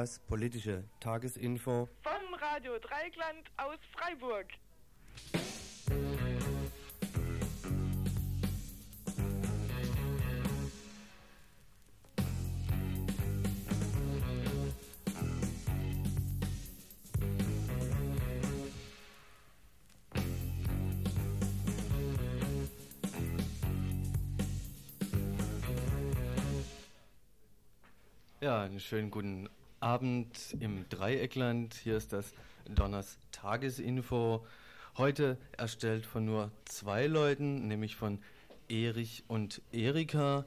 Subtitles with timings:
[0.00, 4.46] Das politische Tagesinfo Vom Radio Dreigland aus Freiburg.
[28.40, 29.49] Ja, einen schönen guten
[29.80, 31.74] Abend im Dreieckland.
[31.74, 32.32] Hier ist das
[32.68, 34.46] Donners Tagesinfo.
[34.96, 38.18] Heute erstellt von nur zwei Leuten, nämlich von
[38.68, 40.44] Erich und Erika.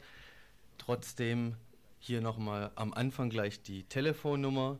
[0.78, 1.56] Trotzdem
[2.00, 4.78] hier nochmal am Anfang gleich die Telefonnummer.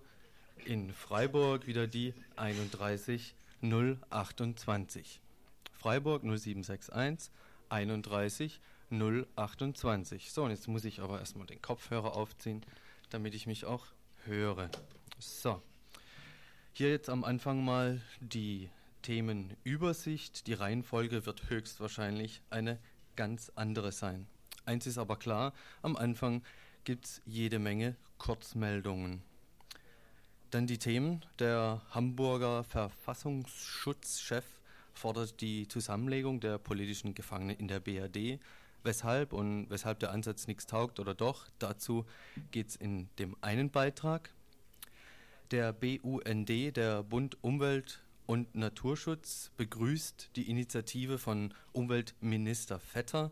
[0.66, 5.20] In Freiburg wieder die 31 028.
[5.74, 7.32] Freiburg 0761
[7.70, 10.32] 31 028.
[10.32, 12.64] So, und jetzt muss ich aber erstmal den Kopfhörer aufziehen
[13.14, 13.86] damit ich mich auch
[14.26, 14.70] höre.
[15.20, 15.62] So,
[16.74, 18.70] hier jetzt am Anfang mal die
[19.02, 20.48] Themenübersicht.
[20.48, 22.80] Die Reihenfolge wird höchstwahrscheinlich eine
[23.16, 24.28] ganz andere sein.
[24.66, 26.42] Eins ist aber klar, am Anfang
[26.84, 29.22] gibt es jede Menge Kurzmeldungen.
[30.52, 31.26] Dann die Themen.
[31.40, 34.46] Der Hamburger Verfassungsschutzchef
[34.94, 38.40] fordert die Zusammenlegung der politischen Gefangenen in der BRD
[38.84, 42.06] Weshalb und weshalb der Ansatz nichts taugt oder doch, dazu
[42.52, 44.30] geht es in dem einen Beitrag.
[45.52, 53.32] Der BUND, der Bund Umwelt und Naturschutz, begrüßt die Initiative von Umweltminister Vetter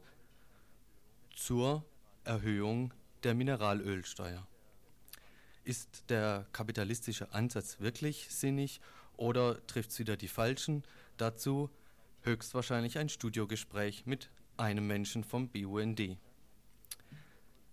[1.36, 1.84] zur
[2.24, 4.48] Erhöhung der Mineralölsteuer.
[5.64, 8.80] Ist der kapitalistische Ansatz wirklich sinnig
[9.18, 10.84] oder trifft es wieder die Falschen?
[11.18, 11.70] Dazu
[12.24, 16.18] höchstwahrscheinlich ein Studiogespräch mit einem Menschen vom BUND.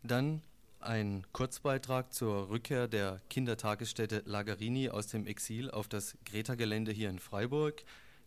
[0.02, 0.42] Dann
[0.80, 7.18] ein Kurzbeitrag zur Rückkehr der Kindertagesstätte Lagarini aus dem Exil auf das Greta-Gelände hier in
[7.18, 7.82] Freiburg.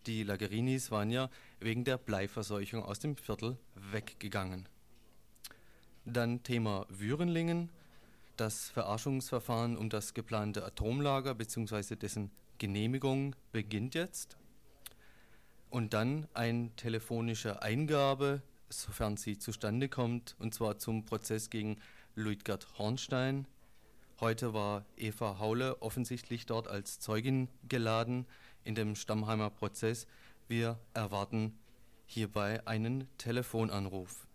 [0.06, 1.30] Die Lagerinis waren ja
[1.60, 4.68] wegen der Bleiverseuchung aus dem Viertel weggegangen.
[6.06, 7.70] Dann Thema Würenlingen.
[8.36, 11.96] Das Verarschungsverfahren um das geplante Atomlager bzw.
[11.96, 14.38] dessen Genehmigung beginnt jetzt.
[15.72, 18.44] Und dann ein telefonische Eingabe
[18.74, 21.78] sofern sie zustande kommt, und zwar zum Prozess gegen
[22.16, 23.48] Luitgard Hornstein.
[24.20, 28.26] Heute war Eva Haule offensichtlich dort als Zeugin geladen
[28.64, 30.08] in dem Stammheimer Prozess.
[30.48, 31.58] Wir erwarten
[32.06, 34.28] hierbei einen Telefonanruf.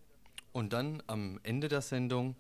[0.53, 2.35] Und dann am Ende der Sendung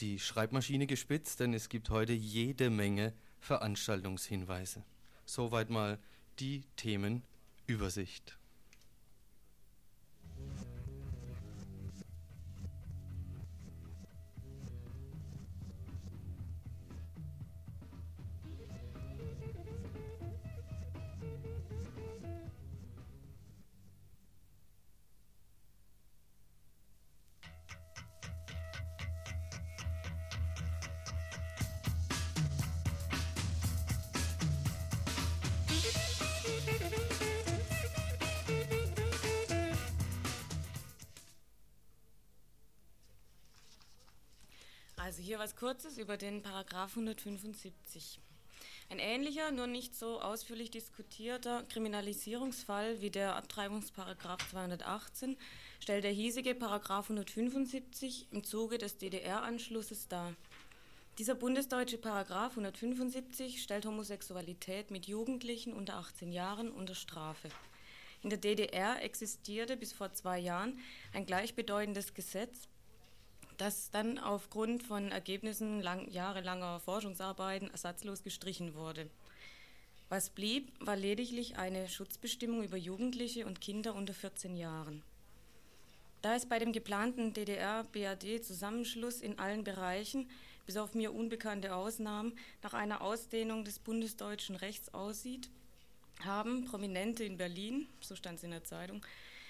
[0.00, 4.82] die Schreibmaschine gespitzt, denn es gibt heute jede Menge Veranstaltungshinweise.
[5.24, 5.98] Soweit mal
[6.40, 7.31] die Themenübersicht.
[7.68, 8.41] Also
[45.62, 48.18] Kurzes über den Paragraph 175.
[48.90, 55.36] Ein ähnlicher, nur nicht so ausführlich diskutierter Kriminalisierungsfall wie der Abtreibungsparagraph 218
[55.78, 60.34] stellt der hiesige Paragraph 175 im Zuge des DDR-Anschlusses dar.
[61.18, 67.50] Dieser bundesdeutsche Paragraph 175 stellt Homosexualität mit Jugendlichen unter 18 Jahren unter Strafe.
[68.24, 70.80] In der DDR existierte bis vor zwei Jahren
[71.12, 72.68] ein gleichbedeutendes Gesetz,
[73.62, 79.08] das dann aufgrund von Ergebnissen lang, jahrelanger Forschungsarbeiten ersatzlos gestrichen wurde.
[80.08, 85.04] Was blieb, war lediglich eine Schutzbestimmung über Jugendliche und Kinder unter 14 Jahren.
[86.22, 90.28] Da es bei dem geplanten DDR-BRD-Zusammenschluss in allen Bereichen,
[90.66, 95.48] bis auf mir unbekannte Ausnahmen, nach einer Ausdehnung des bundesdeutschen Rechts aussieht,
[96.24, 99.06] haben Prominente in Berlin, so stand es in der Zeitung,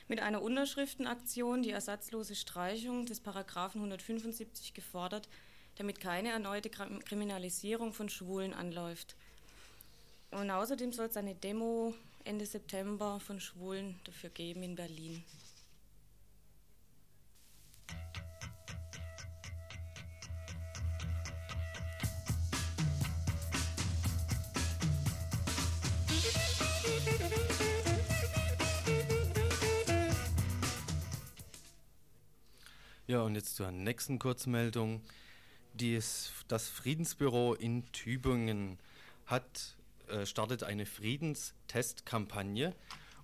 [0.09, 5.29] mit einer Unterschriftenaktion die ersatzlose Streichung des Paragraphen 175 gefordert,
[5.77, 9.17] damit keine erneute Kriminalisierung von Schwulen anläuft.
[10.31, 11.95] Und außerdem soll es eine Demo
[12.25, 15.25] Ende September von Schwulen dafür geben in Berlin.
[33.13, 35.03] Ja, und jetzt zur nächsten Kurzmeldung.
[35.75, 38.79] Dies, das Friedensbüro in Tübingen
[39.27, 39.77] hat,
[40.09, 42.75] äh, startet eine Friedenstestkampagne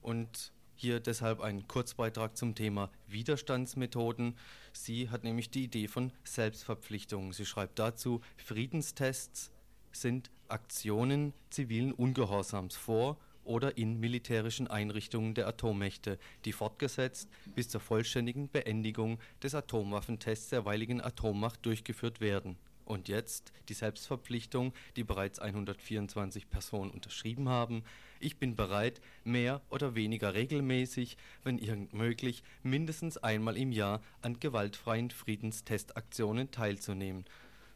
[0.02, 4.36] und hier deshalb ein Kurzbeitrag zum Thema Widerstandsmethoden.
[4.74, 7.32] Sie hat nämlich die Idee von Selbstverpflichtungen.
[7.32, 9.50] Sie schreibt dazu, Friedenstests
[9.90, 13.16] sind Aktionen zivilen Ungehorsams vor
[13.48, 20.60] oder in militärischen Einrichtungen der Atommächte, die fortgesetzt bis zur vollständigen Beendigung des Atomwaffentests der
[20.60, 22.56] jeweiligen Atommacht durchgeführt werden
[22.88, 27.84] und jetzt die Selbstverpflichtung, die bereits 124 Personen unterschrieben haben.
[28.18, 34.40] Ich bin bereit, mehr oder weniger regelmäßig, wenn irgend möglich, mindestens einmal im Jahr an
[34.40, 37.24] gewaltfreien Friedenstestaktionen teilzunehmen.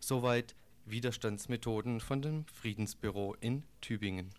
[0.01, 0.55] Soweit
[0.87, 4.31] Widerstandsmethoden von dem Friedensbüro in Tübingen.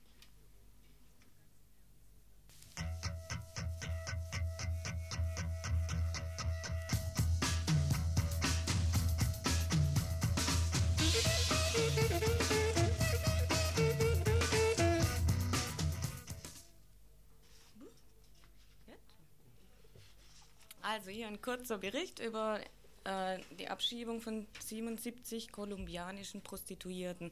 [21.03, 22.61] Also hier ein kurzer Bericht über
[23.03, 27.29] äh, die Abschiebung von 77 kolumbianischen Prostituierten.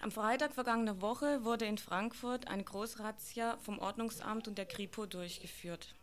[0.00, 5.94] Am Freitag vergangener Woche wurde in Frankfurt eine Großrazzia vom Ordnungsamt und der Kripo durchgeführt.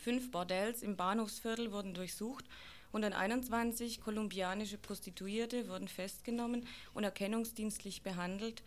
[0.00, 2.44] Fünf Bordells im Bahnhofsviertel wurden durchsucht
[2.90, 8.64] und 21 kolumbianische Prostituierte wurden festgenommen und erkennungsdienstlich behandelt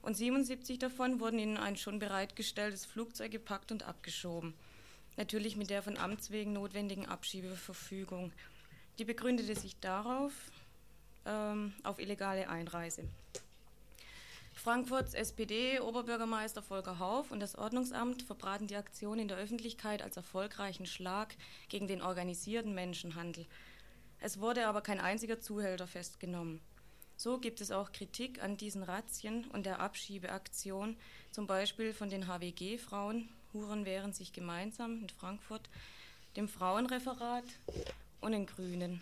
[0.00, 4.54] und 77 davon wurden in ein schon bereitgestelltes Flugzeug gepackt und abgeschoben
[5.16, 8.32] natürlich mit der von Amts wegen notwendigen Abschiebeverfügung.
[8.98, 10.32] Die begründete sich darauf
[11.24, 13.08] ähm, auf illegale Einreise.
[14.54, 20.86] Frankfurts SPD-Oberbürgermeister Volker Hauf und das Ordnungsamt verbraten die Aktion in der Öffentlichkeit als erfolgreichen
[20.86, 21.36] Schlag
[21.68, 23.46] gegen den organisierten Menschenhandel.
[24.18, 26.60] Es wurde aber kein einziger Zuhälter festgenommen.
[27.18, 30.96] So gibt es auch Kritik an diesen Razzien und der Abschiebeaktion,
[31.30, 35.68] zum Beispiel von den HWG-Frauen, Huren wehren sich gemeinsam in Frankfurt,
[36.36, 37.44] dem Frauenreferat
[38.20, 39.00] und den Grünen.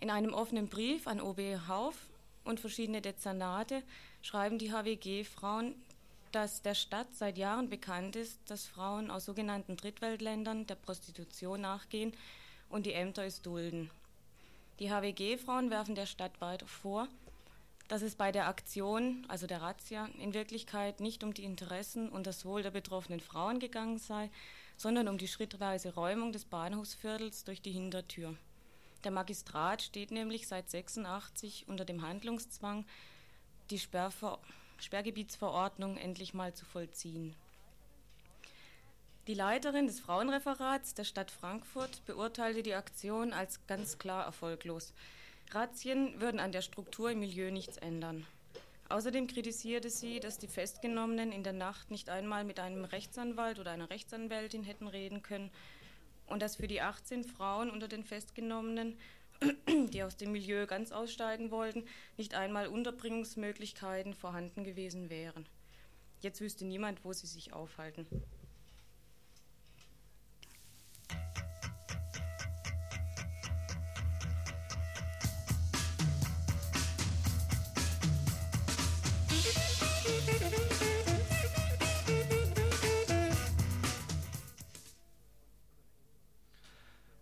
[0.00, 1.94] In einem offenen Brief an OB Hauf
[2.44, 3.82] und verschiedene Dezernate
[4.22, 5.74] schreiben die HWG-Frauen,
[6.32, 12.12] dass der Stadt seit Jahren bekannt ist, dass Frauen aus sogenannten Drittweltländern der Prostitution nachgehen
[12.70, 13.90] und die Ämter es dulden.
[14.80, 17.06] Die HWG-Frauen werfen der Stadt weiter vor,
[17.88, 22.26] dass es bei der Aktion, also der Razzia, in Wirklichkeit nicht um die Interessen und
[22.26, 24.30] das Wohl der betroffenen Frauen gegangen sei,
[24.76, 28.36] sondern um die schrittweise Räumung des Bahnhofsviertels durch die Hintertür.
[29.04, 32.86] Der Magistrat steht nämlich seit 86 unter dem Handlungszwang,
[33.70, 34.38] die Sperrver
[34.78, 37.34] Sperrgebietsverordnung endlich mal zu vollziehen.
[39.26, 44.92] Die Leiterin des Frauenreferats der Stadt Frankfurt beurteilte die Aktion als ganz klar erfolglos.
[45.54, 48.26] Razzien würden an der Struktur im Milieu nichts ändern.
[48.88, 53.70] Außerdem kritisierte sie, dass die Festgenommenen in der Nacht nicht einmal mit einem Rechtsanwalt oder
[53.70, 55.50] einer Rechtsanwältin hätten reden können
[56.26, 58.98] und dass für die 18 Frauen unter den Festgenommenen,
[59.92, 61.84] die aus dem Milieu ganz aussteigen wollten,
[62.16, 65.46] nicht einmal Unterbringungsmöglichkeiten vorhanden gewesen wären.
[66.20, 68.06] Jetzt wüsste niemand, wo sie sich aufhalten.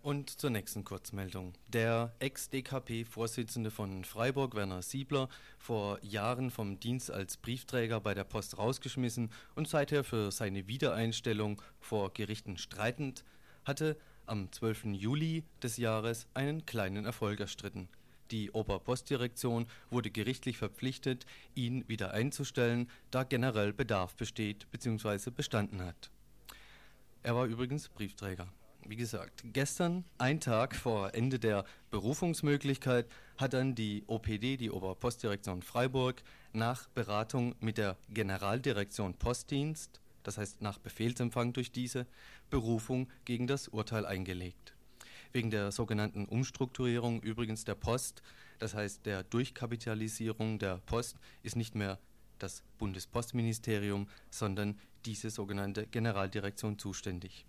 [0.03, 1.53] Und zur nächsten Kurzmeldung.
[1.69, 8.57] Der Ex-DKP-Vorsitzende von Freiburg, Werner Siebler, vor Jahren vom Dienst als Briefträger bei der Post
[8.57, 13.23] rausgeschmissen und seither für seine Wiedereinstellung vor Gerichten streitend,
[13.63, 13.95] hatte
[14.25, 14.87] am 12.
[14.87, 17.87] Juli des Jahres einen kleinen Erfolg erstritten.
[18.29, 25.31] Die Oberpostdirektion wurde gerichtlich verpflichtet, ihn wieder einzustellen, da generell Bedarf besteht bzw.
[25.31, 26.11] bestanden hat.
[27.21, 28.49] Er war übrigens Briefträger
[28.87, 35.61] wie gesagt, gestern, ein Tag vor Ende der Berufungsmöglichkeit, hat dann die OPD, die Oberpostdirektion
[35.61, 36.23] Freiburg,
[36.53, 42.05] nach Beratung mit der Generaldirektion Postdienst, das heißt nach Befehlsempfang durch diese,
[42.49, 44.73] Berufung gegen das Urteil eingelegt.
[45.31, 48.21] Wegen der sogenannten Umstrukturierung übrigens der Post,
[48.59, 51.97] das heißt der Durchkapitalisierung der Post, ist nicht mehr
[52.39, 57.45] das Bundespostministerium, sondern diese sogenannte Generaldirektion zuständig.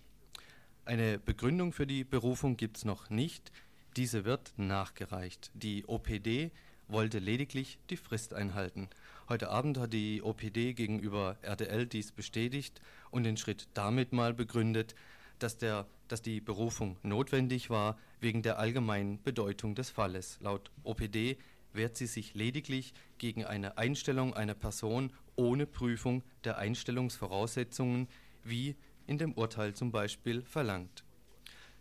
[0.86, 3.52] Eine Begründung für die Berufung gibt es noch nicht.
[3.96, 5.50] Diese wird nachgereicht.
[5.54, 6.50] Die OPD
[6.88, 8.90] wollte lediglich die Frist einhalten.
[9.30, 14.94] Heute Abend hat die OPD gegenüber RDL dies bestätigt und den Schritt damit mal begründet,
[15.38, 20.38] dass der dass die Berufung notwendig war wegen der allgemeinen Bedeutung des Falles.
[20.42, 21.38] Laut OPD
[21.72, 28.06] wehrt sie sich lediglich gegen eine Einstellung einer Person ohne Prüfung der Einstellungsvoraussetzungen,
[28.44, 28.76] wie
[29.06, 31.04] in dem Urteil zum Beispiel verlangt.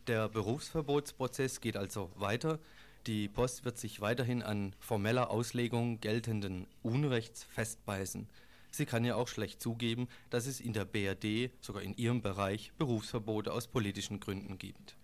[0.07, 2.59] Der Berufsverbotsprozess geht also weiter.
[3.07, 8.27] Die Post wird sich weiterhin an formeller Auslegung geltenden Unrechts festbeißen.
[8.71, 12.73] Sie kann ja auch schlecht zugeben, dass es in der BRD, sogar in ihrem Bereich,
[12.77, 14.97] Berufsverbote aus politischen Gründen gibt.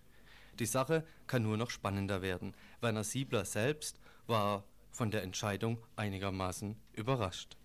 [0.58, 2.54] Die Sache kann nur noch spannender werden.
[2.80, 7.56] Werner Siebler selbst war von der Entscheidung einigermaßen überrascht.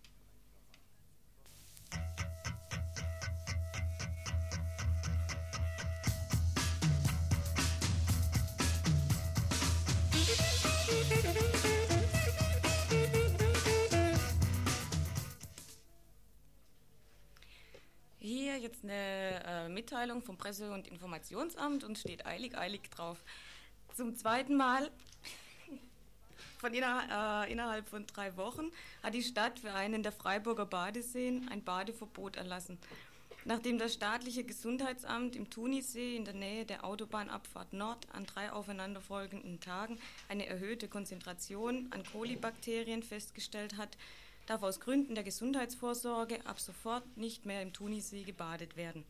[18.58, 23.18] Jetzt eine äh, Mitteilung vom Presse- und Informationsamt und steht eilig, eilig drauf.
[23.94, 24.90] Zum zweiten Mal
[26.58, 28.72] von inner, äh, innerhalb von drei Wochen
[29.04, 32.78] hat die Stadt für einen der Freiburger Badeseen ein Badeverbot erlassen.
[33.44, 39.60] Nachdem das staatliche Gesundheitsamt im Tunisee in der Nähe der Autobahnabfahrt Nord an drei aufeinanderfolgenden
[39.60, 43.98] Tagen eine erhöhte Konzentration an Kolibakterien festgestellt hat,
[44.46, 49.06] darf aus Gründen der Gesundheitsvorsorge ab sofort nicht mehr im Tunisee gebadet werden.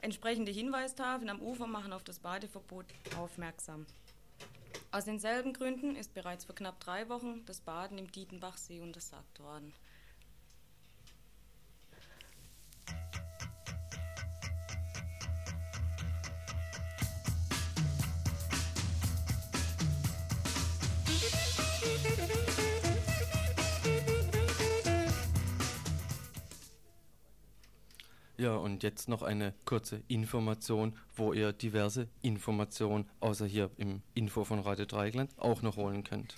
[0.00, 3.86] Entsprechende Hinweistafeln am Ufer machen auf das Badeverbot aufmerksam.
[4.90, 9.74] Aus denselben Gründen ist bereits vor knapp drei Wochen das Baden im Dietenbachsee untersagt worden.
[28.40, 34.44] Ja, und jetzt noch eine kurze Information, wo ihr diverse Informationen außer hier im Info
[34.44, 36.36] von Radio Dreigland auch noch holen könnt.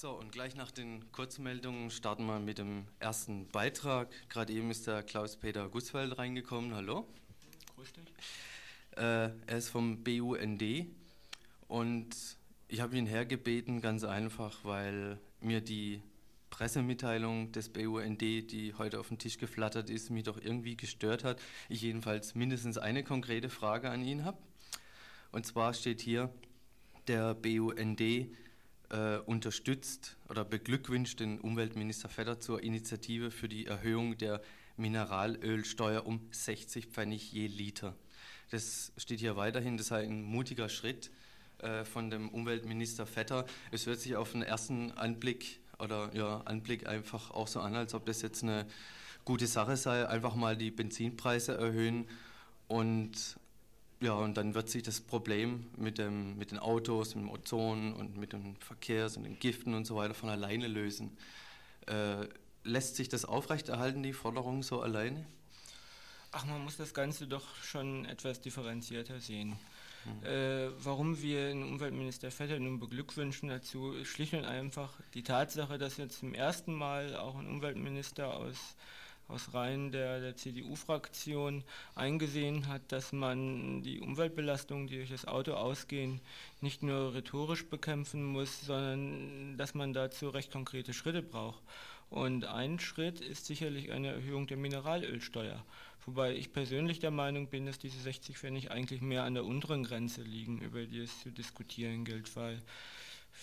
[0.00, 4.08] So, und gleich nach den Kurzmeldungen starten wir mit dem ersten Beitrag.
[4.28, 6.72] Gerade eben ist der Klaus-Peter Gussfeld reingekommen.
[6.72, 7.08] Hallo.
[7.74, 8.04] Grüß dich.
[8.96, 10.62] Äh, er ist vom BUND
[11.66, 12.10] und
[12.68, 16.00] ich habe ihn hergebeten, ganz einfach, weil mir die
[16.50, 21.40] Pressemitteilung des BUND, die heute auf den Tisch geflattert ist, mich doch irgendwie gestört hat.
[21.68, 24.38] Ich jedenfalls mindestens eine konkrete Frage an ihn habe.
[25.32, 26.32] Und zwar steht hier,
[27.08, 28.00] der BUND
[28.90, 34.40] äh, unterstützt oder beglückwünscht den Umweltminister Vetter zur Initiative für die Erhöhung der
[34.76, 37.94] Mineralölsteuer um 60 Pfennig je Liter.
[38.50, 41.10] Das steht hier weiterhin, das sei ein mutiger Schritt
[41.58, 43.44] äh, von dem Umweltminister Vetter.
[43.72, 47.94] Es hört sich auf den ersten Anblick oder ja, Anblick einfach auch so an, als
[47.94, 48.66] ob das jetzt eine
[49.24, 52.08] gute Sache sei, einfach mal die Benzinpreise erhöhen
[52.68, 53.36] und
[54.00, 57.94] ja, und dann wird sich das Problem mit, dem, mit den Autos, mit dem Ozon
[57.94, 61.16] und mit dem Verkehrs- und den Giften und so weiter von alleine lösen.
[61.86, 62.28] Äh,
[62.62, 65.26] lässt sich das aufrechterhalten, die Forderung so alleine?
[66.30, 69.58] Ach, man muss das Ganze doch schon etwas differenzierter sehen.
[70.04, 70.26] Mhm.
[70.26, 75.78] Äh, warum wir den Umweltminister Vetter nun beglückwünschen dazu, ist schlicht und einfach die Tatsache,
[75.78, 78.76] dass jetzt zum ersten Mal auch ein Umweltminister aus
[79.28, 81.62] aus Reihen der, der CDU-Fraktion
[81.94, 86.20] eingesehen hat, dass man die Umweltbelastungen, die durch das Auto ausgehen,
[86.60, 91.62] nicht nur rhetorisch bekämpfen muss, sondern dass man dazu recht konkrete Schritte braucht.
[92.10, 95.62] Und ein Schritt ist sicherlich eine Erhöhung der Mineralölsteuer.
[96.06, 99.84] Wobei ich persönlich der Meinung bin, dass diese 60 Pfennig eigentlich mehr an der unteren
[99.84, 102.62] Grenze liegen, über die es zu diskutieren gilt, weil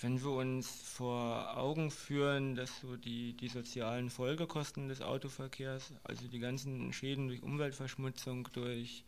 [0.01, 6.27] wenn wir uns vor Augen führen, dass so die, die sozialen Folgekosten des Autoverkehrs, also
[6.27, 9.03] die ganzen Schäden durch Umweltverschmutzung, durch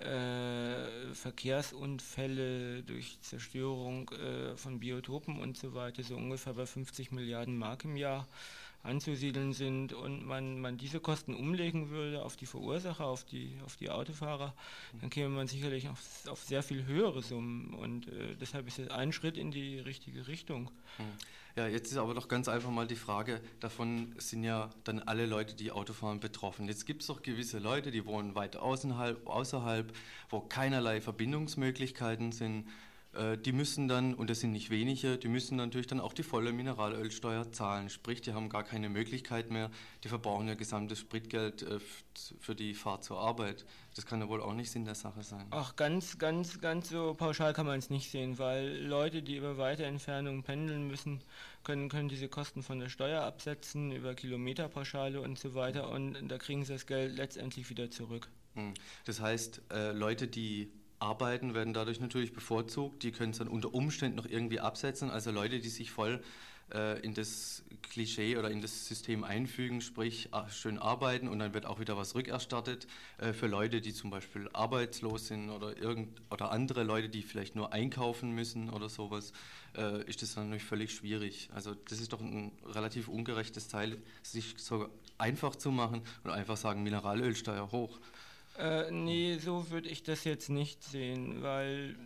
[0.00, 7.56] äh, Verkehrsunfälle, durch Zerstörung äh, von Biotopen und so weiter, so ungefähr bei 50 Milliarden
[7.56, 8.26] Mark im Jahr
[8.82, 13.76] anzusiedeln sind und man, man diese Kosten umlegen würde auf die Verursacher, auf die, auf
[13.76, 14.54] die Autofahrer,
[15.00, 18.90] dann käme man sicherlich auf, auf sehr viel höhere Summen und äh, deshalb ist es
[18.90, 20.70] ein Schritt in die richtige Richtung.
[20.96, 21.06] Hm.
[21.54, 25.26] Ja, jetzt ist aber doch ganz einfach mal die Frage, davon sind ja dann alle
[25.26, 26.66] Leute, die Auto fahren, betroffen.
[26.66, 29.94] Jetzt gibt es doch gewisse Leute, die wohnen weit außerhalb, außerhalb,
[30.30, 32.66] wo keinerlei Verbindungsmöglichkeiten sind
[33.44, 36.52] die müssen dann, und das sind nicht wenige, die müssen natürlich dann auch die volle
[36.52, 37.90] Mineralölsteuer zahlen.
[37.90, 39.70] Sprich, die haben gar keine Möglichkeit mehr,
[40.02, 41.78] die verbrauchen ja gesamtes Spritgeld äh,
[42.40, 43.66] für die Fahrt zur Arbeit.
[43.94, 45.44] Das kann ja wohl auch nicht Sinn der Sache sein.
[45.50, 49.58] Ach, ganz, ganz, ganz so pauschal kann man es nicht sehen, weil Leute, die über
[49.58, 51.22] weite Entfernungen pendeln müssen,
[51.64, 56.38] können, können diese Kosten von der Steuer absetzen, über Kilometerpauschale und so weiter und da
[56.38, 58.30] kriegen sie das Geld letztendlich wieder zurück.
[58.54, 58.72] Hm.
[59.04, 63.02] Das heißt, äh, Leute, die arbeiten, werden dadurch natürlich bevorzugt.
[63.02, 65.10] Die können es dann unter Umständen noch irgendwie absetzen.
[65.10, 66.22] Also Leute, die sich voll
[66.72, 71.66] äh, in das Klischee oder in das System einfügen, sprich schön arbeiten und dann wird
[71.66, 72.86] auch wieder was rückerstattet.
[73.18, 77.56] Äh, für Leute, die zum Beispiel arbeitslos sind oder, irgend, oder andere Leute, die vielleicht
[77.56, 79.32] nur einkaufen müssen oder sowas,
[79.76, 81.50] äh, ist das dann natürlich völlig schwierig.
[81.52, 84.88] Also das ist doch ein relativ ungerechtes Teil, sich so
[85.18, 87.98] einfach zu machen und einfach sagen, Mineralölsteuer hoch.
[88.62, 91.96] Äh, nee, so würde ich das jetzt nicht sehen, weil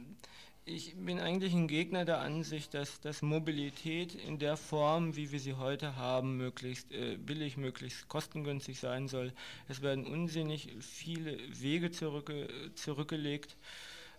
[0.64, 5.38] ich bin eigentlich ein Gegner der Ansicht, dass, dass Mobilität in der Form, wie wir
[5.38, 9.35] sie heute haben, möglichst äh, billig, möglichst kostengünstig sein soll.
[9.69, 13.57] Es werden unsinnig viele Wege zurückge zurückgelegt.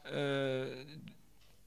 [0.06, 0.86] Äh,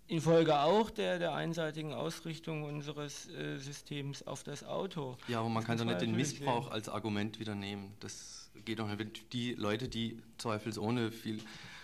[0.07, 5.17] Infolge auch der, der einseitigen Ausrichtung unseres äh, Systems auf das Auto.
[5.27, 6.73] Ja, aber man kann doch nicht den Missbrauch sehen.
[6.73, 7.93] als Argument wieder nehmen.
[8.01, 9.33] Das geht doch nicht.
[9.33, 11.41] Die Leute, die zweifelsohne viel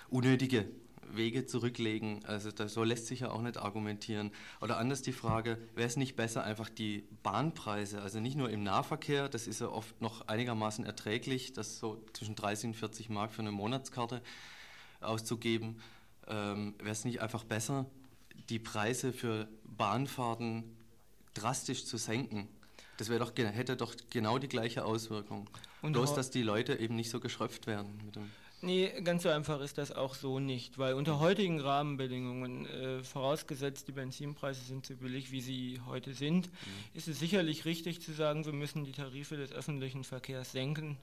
[0.08, 0.68] unnötige
[1.12, 4.32] Wege zurücklegen, also das, so lässt sich ja auch nicht argumentieren.
[4.60, 8.62] Oder anders die Frage, wäre es nicht besser, einfach die Bahnpreise, also nicht nur im
[8.62, 13.32] Nahverkehr, das ist ja oft noch einigermaßen erträglich, das so zwischen 30 und 40 Mark
[13.32, 14.22] für eine Monatskarte
[15.00, 15.80] auszugeben,
[16.26, 17.86] ähm, wäre es nicht einfach besser,
[18.48, 20.64] die Preise für Bahnfahrten
[21.34, 22.48] drastisch zu senken?
[22.98, 25.48] Das doch, hätte doch genau die gleiche Auswirkung.
[25.82, 28.00] Und Bloß, dass die Leute eben nicht so geschröpft werden.
[28.04, 28.30] Mit dem
[28.62, 33.86] Nee, ganz so einfach ist das auch so nicht, weil unter heutigen Rahmenbedingungen, äh, vorausgesetzt
[33.86, 36.50] die Benzinpreise sind so billig, wie sie heute sind, mhm.
[36.94, 40.96] ist es sicherlich richtig zu sagen, wir müssen die Tarife des öffentlichen Verkehrs senken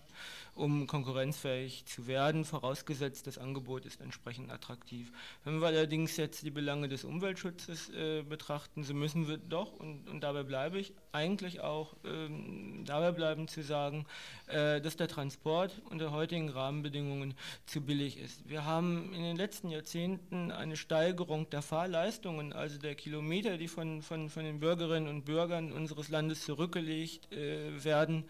[0.55, 5.11] um konkurrenzfähig zu werden, vorausgesetzt das Angebot ist entsprechend attraktiv.
[5.43, 10.09] Wenn wir allerdings jetzt die Belange des Umweltschutzes äh, betrachten, so müssen wir doch, und,
[10.09, 14.05] und dabei bleibe ich, eigentlich auch ähm, dabei bleiben zu sagen,
[14.47, 18.47] äh, dass der Transport unter heutigen Rahmenbedingungen zu billig ist.
[18.47, 24.01] Wir haben in den letzten Jahrzehnten eine Steigerung der Fahrleistungen, also der Kilometer, die von,
[24.01, 28.25] von, von den Bürgerinnen und Bürgern unseres Landes zurückgelegt äh, werden,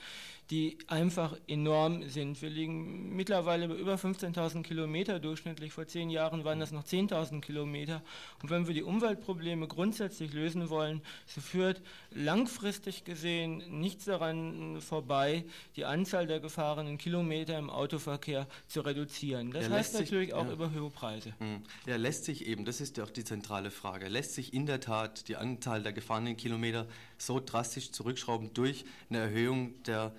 [0.49, 2.41] die einfach enorm sind.
[2.41, 5.71] Wir liegen mittlerweile bei über 15.000 Kilometer durchschnittlich.
[5.71, 8.01] Vor zehn Jahren waren das noch 10.000 Kilometer.
[8.41, 11.81] Und wenn wir die Umweltprobleme grundsätzlich lösen wollen, so führt
[12.15, 15.45] langfristig gesehen nichts daran vorbei,
[15.75, 19.51] die Anzahl der gefahrenen Kilometer im Autoverkehr zu reduzieren.
[19.51, 20.53] Das ja, heißt natürlich sich, auch ja.
[20.53, 21.33] über höhere Preise.
[21.39, 21.61] Hm.
[21.85, 24.79] Ja, lässt sich eben, das ist ja auch die zentrale Frage, lässt sich in der
[24.79, 30.13] Tat die Anzahl der gefahrenen Kilometer so drastisch zurückschrauben durch eine Erhöhung der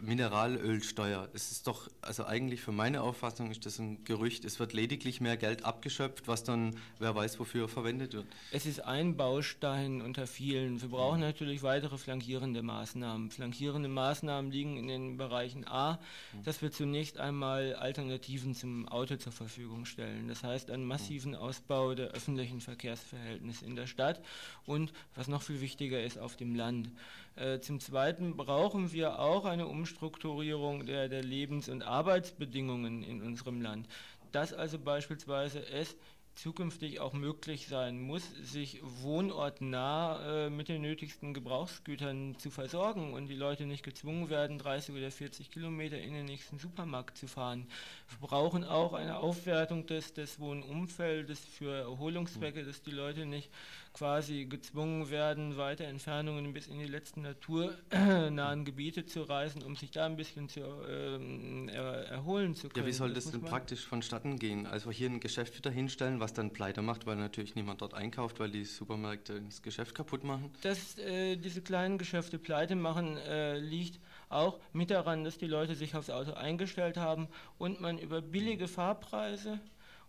[0.00, 1.28] Mineralölsteuer.
[1.32, 4.44] Es ist doch, also eigentlich für meine Auffassung ist das ein Gerücht.
[4.44, 8.26] Es wird lediglich mehr Geld abgeschöpft, was dann wer weiß wofür verwendet wird.
[8.52, 10.80] Es ist ein Baustein unter vielen.
[10.80, 13.30] Wir brauchen natürlich weitere flankierende Maßnahmen.
[13.30, 15.98] Flankierende Maßnahmen liegen in den Bereichen A,
[16.44, 20.28] dass wir zunächst einmal Alternativen zum Auto zur Verfügung stellen.
[20.28, 24.20] Das heißt einen massiven Ausbau der öffentlichen Verkehrsverhältnisse in der Stadt
[24.66, 26.90] und, was noch viel wichtiger ist, auf dem Land.
[27.38, 33.62] Äh, zum Zweiten brauchen wir auch eine Umstrukturierung der, der Lebens- und Arbeitsbedingungen in unserem
[33.62, 33.88] Land.
[34.32, 35.96] Dass also beispielsweise es
[36.34, 43.26] zukünftig auch möglich sein muss, sich wohnortnah äh, mit den nötigsten Gebrauchsgütern zu versorgen und
[43.26, 47.66] die Leute nicht gezwungen werden, 30 oder 40 Kilometer in den nächsten Supermarkt zu fahren.
[48.10, 53.50] Wir brauchen auch eine Aufwertung des, des Wohnumfeldes für Erholungszwecke, dass die Leute nicht
[53.92, 59.90] quasi gezwungen werden, weite Entfernungen bis in die letzten naturnahen Gebiete zu reisen, um sich
[59.90, 62.84] da ein bisschen zu äh, er, erholen zu können.
[62.84, 64.66] Ja, wie soll das, das denn praktisch vonstatten gehen?
[64.66, 68.40] Also hier ein Geschäft wieder hinstellen, was dann pleite macht, weil natürlich niemand dort einkauft,
[68.40, 70.50] weil die Supermärkte das Geschäft kaputt machen?
[70.62, 75.74] Dass äh, diese kleinen Geschäfte pleite machen, äh, liegt auch mit daran, dass die Leute
[75.74, 79.60] sich aufs Auto eingestellt haben und man über billige Fahrpreise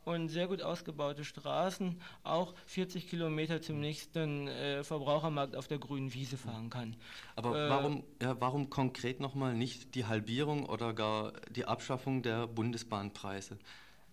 [0.09, 6.13] und sehr gut ausgebaute Straßen auch 40 Kilometer zum nächsten äh, Verbrauchermarkt auf der grünen
[6.13, 6.95] Wiese fahren kann.
[7.35, 12.47] Aber äh, warum, ja, warum konkret nochmal nicht die Halbierung oder gar die Abschaffung der
[12.47, 13.59] Bundesbahnpreise?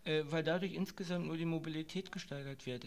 [0.05, 2.85] Äh, weil dadurch insgesamt nur die Mobilität gesteigert wird.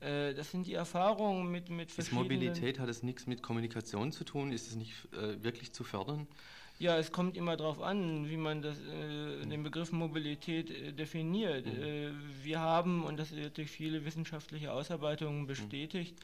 [0.00, 2.22] Äh, das sind die Erfahrungen mit, mit verschiedenen...
[2.22, 4.50] Ist Mobilität, hat es nichts mit Kommunikation zu tun?
[4.50, 6.26] Ist es nicht äh, wirklich zu fördern?
[6.78, 11.64] Ja, es kommt immer darauf an, wie man das, äh, den Begriff Mobilität äh, definiert.
[11.64, 11.82] Mhm.
[11.82, 12.10] Äh,
[12.42, 15.46] wir haben, und das wird durch viele wissenschaftliche Ausarbeitungen mhm.
[15.46, 16.18] bestätigt,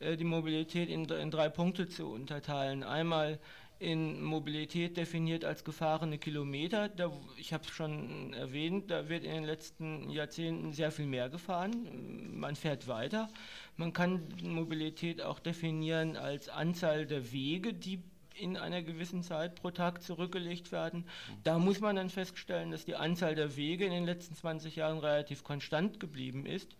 [0.00, 2.82] äh, die Mobilität in, in, drei Punkte zu unterteilen.
[2.82, 3.38] Einmal
[3.78, 6.88] in Mobilität definiert als gefahrene Kilometer.
[6.88, 11.28] Da, ich habe es schon erwähnt, da wird in den letzten Jahrzehnten sehr viel mehr
[11.28, 12.38] gefahren.
[12.38, 13.28] Man fährt weiter.
[13.76, 18.02] Man kann Mobilität auch definieren als Anzahl der Wege, die
[18.42, 21.04] in einer gewissen Zeit pro Tag zurückgelegt werden.
[21.44, 24.98] Da muss man dann feststellen, dass die Anzahl der Wege in den letzten 20 Jahren
[24.98, 26.76] relativ konstant geblieben ist.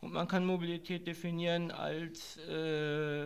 [0.00, 3.24] Und man kann Mobilität definieren als äh,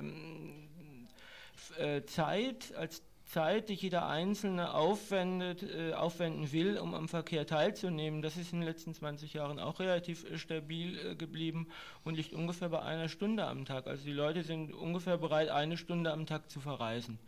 [1.78, 8.22] äh, Zeit, als Zeit, die jeder Einzelne aufwendet, äh, aufwenden will, um am Verkehr teilzunehmen.
[8.22, 11.68] Das ist in den letzten 20 Jahren auch relativ äh, stabil äh, geblieben
[12.02, 13.86] und liegt ungefähr bei einer Stunde am Tag.
[13.86, 17.20] Also die Leute sind ungefähr bereit, eine Stunde am Tag zu verreisen.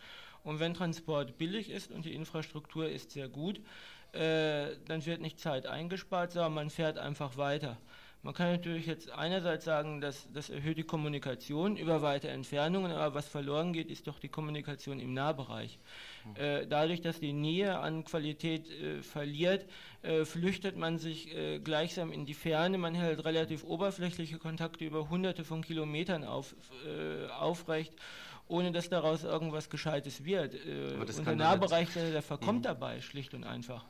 [0.45, 3.61] Und wenn Transport billig ist und die Infrastruktur ist sehr gut,
[4.13, 7.79] äh, dann wird nicht Zeit eingespart, sondern man fährt einfach weiter.
[8.25, 13.17] Man kann natürlich jetzt einerseits sagen, dass das erhöht die Kommunikation über weite Entfernungen, aber
[13.17, 15.81] was verloren geht, ist doch die Kommunikation im Nahbereich.
[16.37, 19.67] Äh, dadurch, dass die Nähe an Qualität äh, verliert,
[20.03, 22.79] äh, flüchtet man sich äh, gleichsam in die Ferne.
[22.79, 26.55] Man hält relativ oberflächliche Kontakte über hunderte von Kilometern auf,
[26.87, 27.93] äh, aufrecht
[28.49, 30.55] ohne dass daraus irgendwas Gescheites wird.
[30.55, 32.65] Äh, und der Nahbereich, der, der verkommt mhm.
[32.65, 33.85] dabei, schlicht und einfach.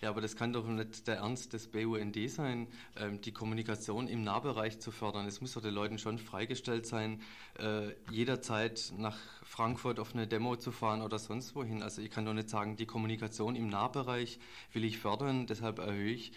[0.00, 4.22] Ja, aber das kann doch nicht der Ernst des BUND sein, ähm, die Kommunikation im
[4.22, 5.26] Nahbereich zu fördern.
[5.26, 7.20] Es muss doch den Leuten schon freigestellt sein,
[7.58, 11.82] äh, jederzeit nach Frankfurt auf eine Demo zu fahren oder sonst wohin.
[11.82, 14.38] Also ich kann doch nicht sagen, die Kommunikation im Nahbereich
[14.72, 16.32] will ich fördern, deshalb erhöhe ich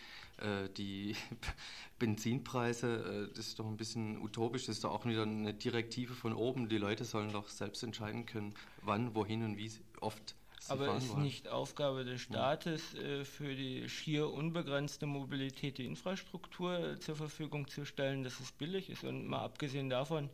[0.69, 1.15] die
[1.99, 6.13] Benzinpreise, äh, das ist doch ein bisschen utopisch, das ist doch auch wieder eine Direktive
[6.13, 6.69] von oben.
[6.69, 10.35] Die Leute sollen doch selbst entscheiden können, wann, wohin und wie oft.
[10.63, 11.23] Sie Aber ist wollen.
[11.23, 17.83] nicht Aufgabe des Staates, äh, für die schier unbegrenzte Mobilität die Infrastruktur zur Verfügung zu
[17.83, 19.03] stellen, dass es billig ist.
[19.03, 20.29] Und mal abgesehen davon,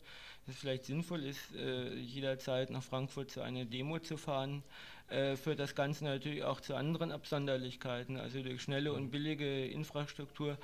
[0.45, 4.63] dass es vielleicht sinnvoll ist, jederzeit nach Frankfurt zu einer Demo zu fahren,
[5.09, 8.17] führt das Ganze natürlich auch zu anderen Absonderlichkeiten.
[8.17, 10.57] Also durch schnelle und billige Infrastruktur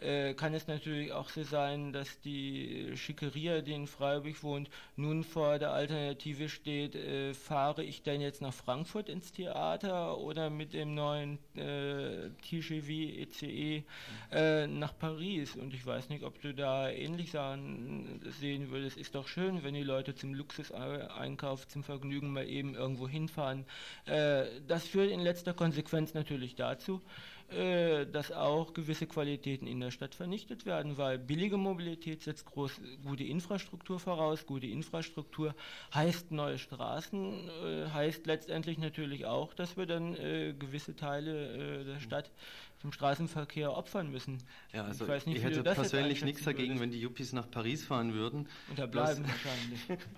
[0.00, 5.24] äh, kann es natürlich auch so sein, dass die Schickeria, die in Freiburg wohnt, nun
[5.24, 10.72] vor der Alternative steht, äh, fahre ich denn jetzt nach Frankfurt ins Theater oder mit
[10.72, 13.84] dem neuen äh, TGV ECE
[14.30, 15.56] äh, nach Paris.
[15.56, 18.96] Und ich weiß nicht, ob du da ähnlich Sachen sehen würdest.
[18.96, 23.64] Ist doch schön, wenn die Leute zum Luxuseinkauf, zum Vergnügen mal eben irgendwo hinfahren.
[24.06, 27.00] Äh, das führt in letzter Konsequenz natürlich dazu,
[27.50, 32.80] äh, dass auch gewisse Qualitäten in der Stadt vernichtet werden, weil billige Mobilität setzt groß,
[33.02, 34.44] gute Infrastruktur voraus.
[34.44, 35.54] Gute Infrastruktur
[35.94, 41.84] heißt neue Straßen, äh, heißt letztendlich natürlich auch, dass wir dann äh, gewisse Teile äh,
[41.84, 42.30] der Stadt
[42.82, 44.38] zum Straßenverkehr opfern müssen.
[44.74, 46.82] Ja, also ich, nicht, ich hätte persönlich nichts dagegen, würdest.
[46.82, 48.46] wenn die Yuppies nach Paris fahren würden.
[48.68, 49.80] Und da bleiben wahrscheinlich.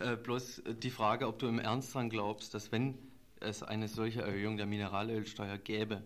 [0.00, 2.96] Äh, bloß die Frage, ob du im Ernst dran glaubst, dass wenn
[3.38, 6.02] es eine solche Erhöhung der Mineralölsteuer gäbe,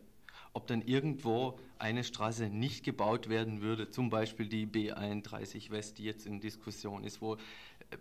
[0.54, 6.04] ob dann irgendwo eine Straße nicht gebaut werden würde, zum Beispiel die B31 West, die
[6.04, 7.36] jetzt in Diskussion ist, wo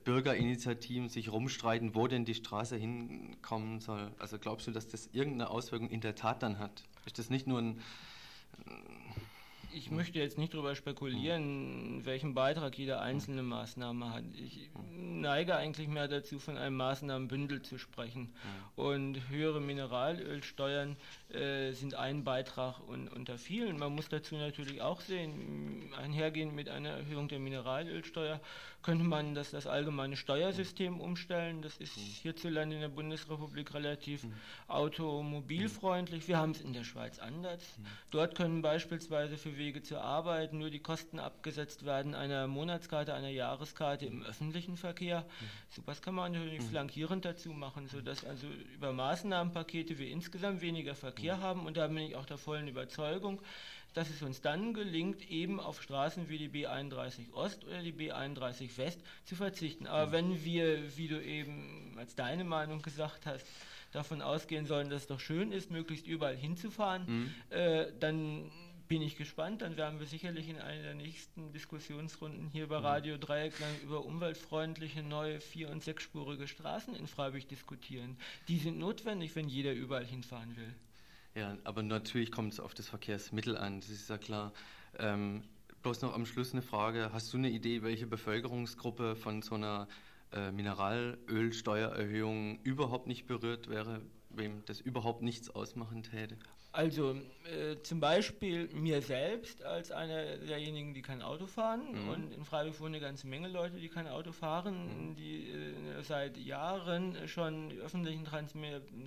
[0.05, 4.11] Bürgerinitiativen sich rumstreiten, wo denn die Straße hinkommen soll.
[4.19, 6.83] Also glaubst du, dass das irgendeine Auswirkung in der Tat dann hat?
[7.05, 7.81] Ist das nicht nur ein
[9.73, 14.23] ich möchte jetzt nicht darüber spekulieren, welchen Beitrag jede einzelne Maßnahme hat.
[14.35, 18.33] Ich neige eigentlich mehr dazu, von einem Maßnahmenbündel zu sprechen.
[18.75, 20.95] Und höhere Mineralölsteuern
[21.29, 23.77] äh, sind ein Beitrag un unter vielen.
[23.77, 28.39] Man muss dazu natürlich auch sehen, einhergehend mit einer Erhöhung der Mineralölsteuer
[28.83, 31.61] könnte man das, das allgemeine Steuersystem umstellen.
[31.61, 34.27] Das ist hierzulande in der Bundesrepublik relativ
[34.67, 36.27] automobilfreundlich.
[36.27, 37.79] Wir haben es in der Schweiz anders.
[38.11, 43.29] Dort können beispielsweise für Wege zur Arbeit nur die Kosten abgesetzt werden einer Monatskarte, einer
[43.29, 45.25] Jahreskarte im öffentlichen Verkehr.
[45.69, 50.95] So was kann man natürlich flankierend dazu machen, sodass also über Maßnahmenpakete wir insgesamt weniger
[50.95, 53.41] Verkehr haben und da bin ich auch der vollen Überzeugung,
[53.93, 58.77] dass es uns dann gelingt, eben auf Straßen wie die B31 Ost oder die B31
[58.77, 59.87] West zu verzichten.
[59.87, 63.45] Aber wenn wir, wie du eben als deine Meinung gesagt hast,
[63.93, 67.33] davon ausgehen sollen, dass es doch schön ist, möglichst überall hinzufahren, mhm.
[67.51, 68.51] äh, dann
[68.87, 69.61] bin ich gespannt.
[69.61, 75.03] Dann werden wir sicherlich in einer der nächsten Diskussionsrunden hier bei Radio Dreieckland über umweltfreundliche
[75.03, 78.17] neue vier- und sechsspurige Straßen in Freiburg diskutieren.
[78.47, 80.73] Die sind notwendig, wenn jeder überall hinfahren will.
[81.35, 84.53] Ja, aber natürlich kommt es auf das Verkehrsmittel an, das ist ja klar.
[84.99, 85.43] Ähm,
[85.81, 87.09] bloß noch am Schluss eine Frage.
[87.11, 89.87] Hast du eine Idee, welche Bevölkerungsgruppe von so einer
[90.31, 96.37] äh, Mineralölsteuererhöhung überhaupt nicht berührt wäre, wem das überhaupt nichts ausmachen täte?
[96.73, 102.09] Also äh, zum Beispiel mir selbst als einer derjenigen, die kein Auto fahren mhm.
[102.09, 105.15] und in Freiburg wohnen eine ganze Menge Leute, die kein Auto fahren, mhm.
[105.15, 108.53] die äh, seit Jahren schon die öffentlichen Trans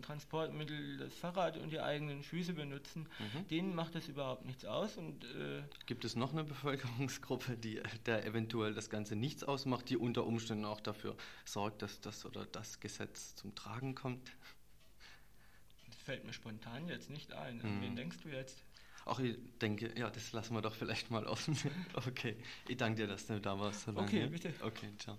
[0.02, 3.48] Transportmittel, das Fahrrad und die eigenen Füße benutzen, mhm.
[3.48, 4.96] denen macht das überhaupt nichts aus.
[4.96, 9.96] Und, äh Gibt es noch eine Bevölkerungsgruppe, die der eventuell das Ganze nichts ausmacht, die
[9.96, 14.30] unter Umständen auch dafür sorgt, dass das oder das Gesetz zum Tragen kommt?
[16.06, 17.60] Fällt mir spontan jetzt nicht ein.
[17.62, 18.64] An wen denkst du jetzt?
[19.04, 21.56] Ach, ich denke, ja, das lassen wir doch vielleicht mal offen.
[21.94, 22.36] okay,
[22.68, 23.82] ich danke dir, dass du da warst.
[23.82, 24.06] So lange.
[24.08, 24.52] Okay, bitte.
[24.60, 25.16] Okay, ciao.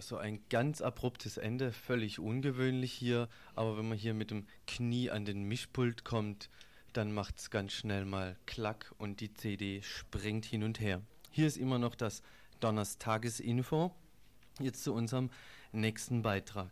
[0.00, 5.10] So ein ganz abruptes Ende, völlig ungewöhnlich hier, aber wenn man hier mit dem Knie
[5.10, 6.50] an den Mischpult kommt,
[6.92, 11.02] dann macht es ganz schnell mal Klack und die CD springt hin und her.
[11.30, 12.22] Hier ist immer noch das
[12.60, 13.92] Donnerstagesinfo.
[14.60, 15.30] Jetzt zu unserem
[15.72, 16.70] nächsten Beitrag.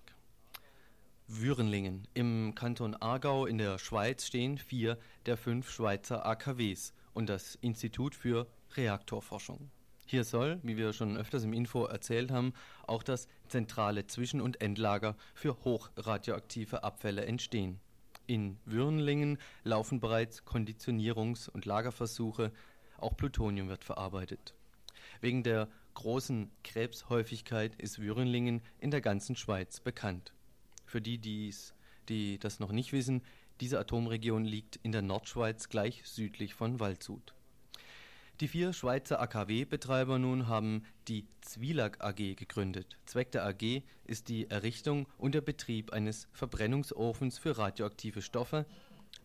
[1.26, 2.06] Würenlingen.
[2.14, 8.14] Im Kanton Aargau in der Schweiz stehen vier der fünf Schweizer AKWs und das Institut
[8.14, 9.70] für Reaktorforschung.
[10.12, 12.53] Hier soll, wie wir schon öfters im Info erzählt haben,
[12.87, 17.81] auch das zentrale Zwischen- und Endlager für hochradioaktive Abfälle entstehen.
[18.27, 22.53] In Würenlingen laufen bereits Konditionierungs- und Lagerversuche,
[22.98, 24.55] auch Plutonium wird verarbeitet.
[25.22, 30.35] Wegen der großen Krebshäufigkeit ist Würenlingen in der ganzen Schweiz bekannt.
[30.85, 31.72] Für die, die's,
[32.11, 33.22] die das noch nicht wissen,
[33.62, 37.33] diese Atomregion liegt in der Nordschweiz gleich südlich von Waldshut.
[38.40, 42.99] Die vier Schweizer AKW-Betreiber nun haben die Zwielack AG gegründet.
[43.07, 48.66] Zweck der AG ist die Errichtung und der Betrieb eines Verbrennungsofens für radioaktive Stoffe,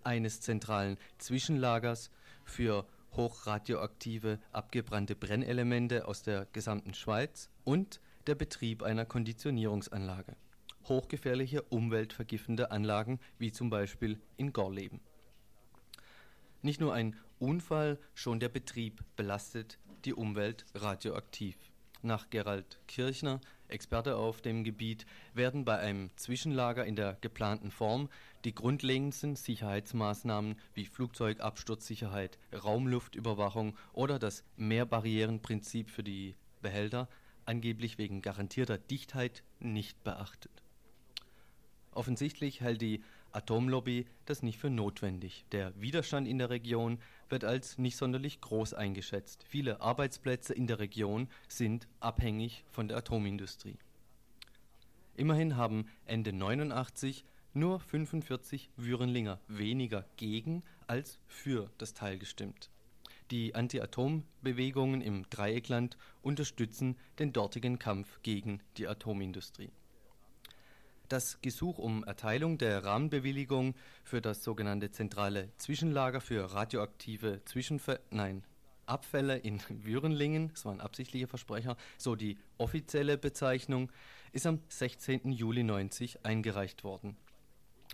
[0.04, 2.12] eines zentralen Zwischenlagers
[2.43, 10.36] für hochradioaktive abgebrannte Brennelemente aus der gesamten Schweiz und der Betrieb einer Konditionierungsanlage.
[10.88, 15.00] Hochgefährliche umweltvergiftende Anlagen wie zum Beispiel in Gorleben.
[16.62, 21.56] Nicht nur ein Unfall, schon der Betrieb belastet die Umwelt radioaktiv.
[22.02, 28.10] Nach Gerald Kirchner, Experte auf dem Gebiet, werden bei einem Zwischenlager in der geplanten Form
[28.46, 37.08] die grundlegendsten Sicherheitsmaßnahmen wie Flugzeugabsturzsicherheit, Raumluftüberwachung oder das Mehrbarrierenprinzip für die Behälter
[37.46, 40.63] angeblich wegen garantierter Dichtheit nicht beachtet.
[41.91, 43.04] Offensichtlich hält die
[43.38, 45.45] Atomlobby das nicht für notwendig.
[45.52, 49.45] Der Widerstand in der Region wird als nicht sonderlich groß eingeschätzt.
[49.47, 53.77] Viele Arbeitsplätze in der Region sind abhängig von der Atomindustrie.
[55.15, 62.71] Immerhin haben Ende 89 nur 45 Würenlinger weniger gegen als für das Teil gestimmt.
[63.29, 69.69] Die Anti-Atom-Bewegungen im Dreieckland unterstützen den dortigen Kampf gegen die Atomindustrie.
[71.10, 78.43] Das Gesuch um Erteilung der Rahmenbewilligung für das sogenannte zentrale Zwischenlager für radioaktive Zwischenver nein,
[78.87, 83.89] Abfälle in Würenlingen, das war ein absichtlicher Versprecher, so die offizielle Bezeichnung,
[84.33, 85.31] ist am 16.
[85.31, 87.15] Juli 90 eingereicht worden.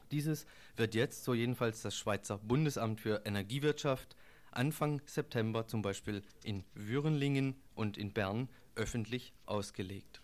[0.10, 4.16] Dieses wird jetzt, so jedenfalls das Schweizer Bundesamt für Energiewirtschaft,
[4.52, 10.23] Anfang September zum Beispiel in Würenlingen und in Bern öffentlich ausgelegt.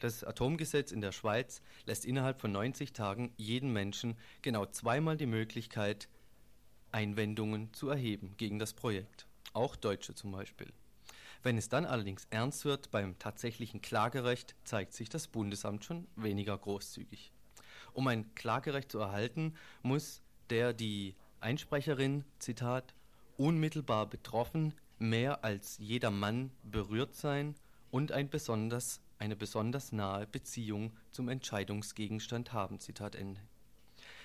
[0.00, 5.26] Das Atomgesetz in der Schweiz lässt innerhalb von 90 Tagen jeden Menschen genau zweimal die
[5.26, 6.08] Möglichkeit,
[6.92, 9.26] Einwendungen zu erheben gegen das Projekt.
[9.52, 10.72] Auch Deutsche zum Beispiel.
[11.42, 16.56] Wenn es dann allerdings ernst wird beim tatsächlichen Klagerecht, zeigt sich das Bundesamt schon weniger
[16.56, 17.32] großzügig.
[17.92, 22.94] Um ein Klagerecht zu erhalten, muss der die Einsprecherin, Zitat,
[23.36, 27.54] unmittelbar betroffen, mehr als jeder Mann berührt sein
[27.90, 32.78] und ein besonders eine besonders nahe Beziehung zum Entscheidungsgegenstand haben.
[32.78, 33.40] Zitat Ende.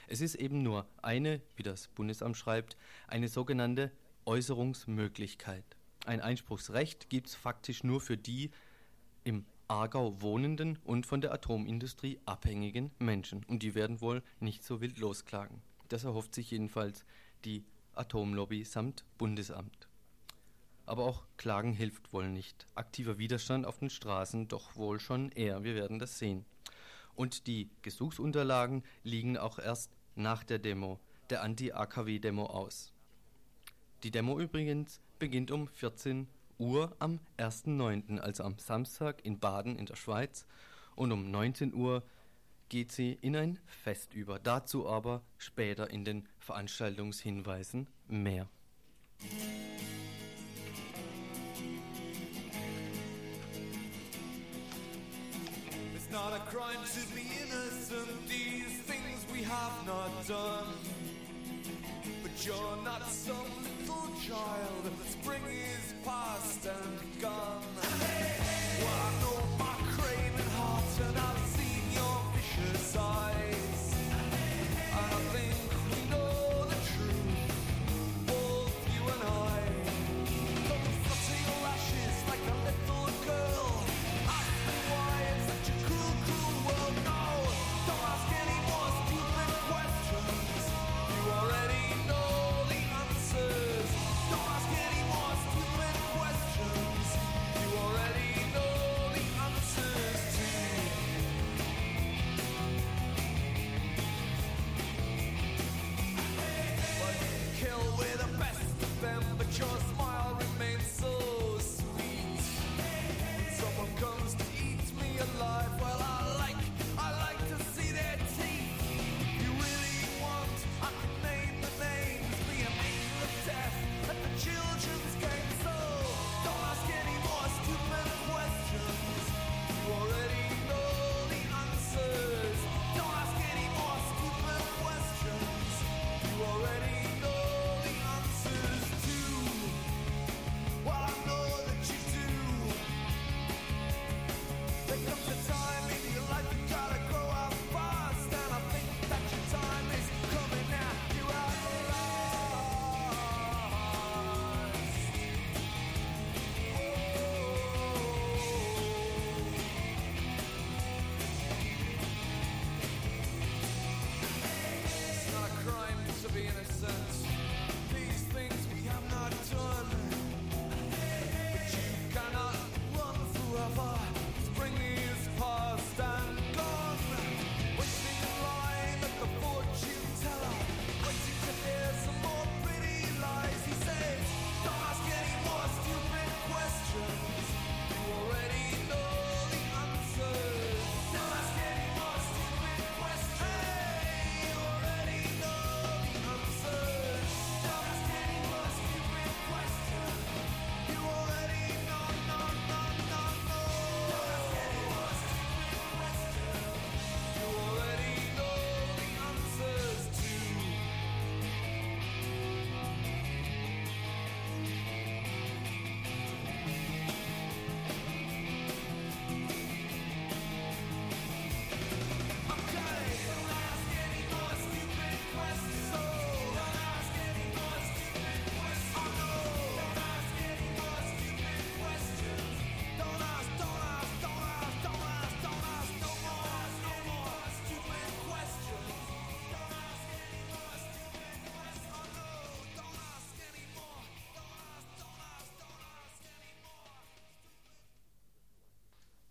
[0.10, 2.76] Es ist eben nur eine, wie das Bundesamt schreibt,
[3.08, 3.92] eine sogenannte
[4.26, 5.64] Äußerungsmöglichkeit.
[6.06, 8.52] Ein Einspruchsrecht gibt es faktisch nur für die
[9.24, 13.46] im Aargau wohnenden und von der Atomindustrie abhängigen Menschen.
[13.46, 15.62] Und die werden wohl nicht so wild losklagen.
[15.88, 17.06] Das erhofft sich jedenfalls
[17.46, 19.89] die Atomlobby samt Bundesamt.
[20.90, 22.66] Aber auch Klagen hilft wohl nicht.
[22.74, 25.64] Aktiver Widerstand auf den Straßen doch wohl schon eher.
[25.64, 26.46] Wir werden das sehen.
[27.14, 32.92] Und die Gesuchsunterlagen liegen auch erst nach der Demo, der Anti-AKW-Demo aus.
[34.02, 36.28] Die Demo übrigens beginnt um 14
[36.58, 40.48] Uhr am 1.9., also am Samstag in Baden in der Schweiz.
[40.96, 42.02] Und um 19 Uhr
[42.68, 44.40] geht sie in ein Fest über.
[44.40, 48.50] Dazu aber später in den Veranstaltungshinweisen mehr.
[56.20, 60.68] Not a crime to be innocent, these things we have not done.
[62.24, 67.64] But you're not some little child, spring is past and gone.
[67.78, 68.49] Well,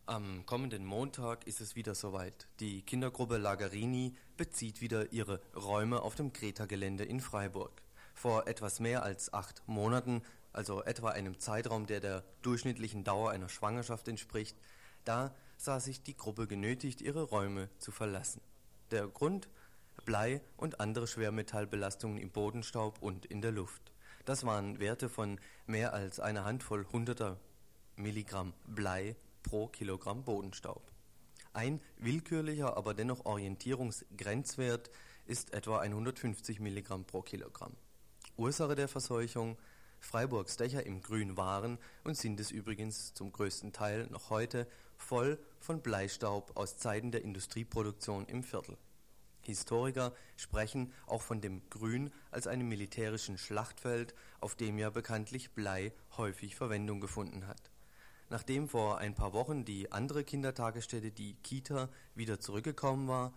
[0.08, 2.48] Am kommenden Montag ist es wieder soweit.
[2.60, 7.82] Die Kindergruppe Lagarini bezieht wieder ihre Räume auf dem Greta-Gelände in Freiburg.
[8.14, 10.22] Vor etwas mehr als acht Monaten,
[10.54, 14.56] also etwa einem Zeitraum, der der durchschnittlichen Dauer einer Schwangerschaft entspricht,
[15.04, 18.40] da sah sich die Gruppe genötigt, ihre Räume zu verlassen.
[18.90, 19.50] Der Grund?
[20.06, 23.92] Blei und andere Schwermetallbelastungen im Bodenstaub und in der Luft.
[24.24, 27.38] Das waren Werte von mehr als einer Handvoll hunderter
[27.96, 30.90] Milligramm Blei pro Kilogramm Bodenstaub.
[31.52, 34.90] Ein willkürlicher, aber dennoch Orientierungsgrenzwert
[35.26, 37.74] ist etwa 150 Milligramm pro Kilogramm.
[38.36, 39.56] Ursache der Verseuchung
[40.00, 45.38] Freiburgs Dächer im Grün waren und sind es übrigens zum größten Teil noch heute voll
[45.58, 48.78] von Bleistaub aus Zeiten der Industrieproduktion im Viertel.
[49.40, 55.92] Historiker sprechen auch von dem Grün als einem militärischen Schlachtfeld, auf dem ja bekanntlich Blei
[56.16, 57.70] häufig Verwendung gefunden hat.
[58.30, 63.32] Nachdem vor ein paar Wochen die andere Kindertagesstätte, die Kita, wieder zurückgekommen war,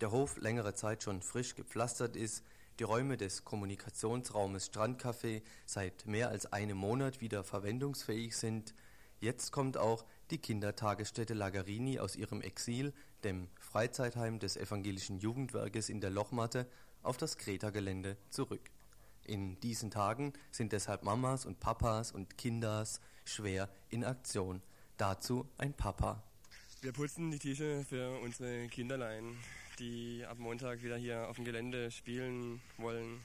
[0.00, 2.42] der Hof längere Zeit schon frisch gepflastert ist,
[2.78, 8.74] die Räume des Kommunikationsraumes Strandcafé seit mehr als einem Monat wieder verwendungsfähig sind,
[9.20, 16.00] jetzt kommt auch die Kindertagesstätte Lagarini aus ihrem Exil, dem Freizeitheim des evangelischen Jugendwerkes in
[16.00, 16.66] der Lochmatte,
[17.02, 18.70] auf das Kreta-Gelände zurück.
[19.24, 24.60] In diesen Tagen sind deshalb Mamas und Papas und Kinders schwer in Aktion.
[24.96, 26.22] Dazu ein Papa.
[26.82, 29.36] Wir putzen die Tische für unsere Kinderlein,
[29.78, 33.20] die ab Montag wieder hier auf dem Gelände spielen wollen.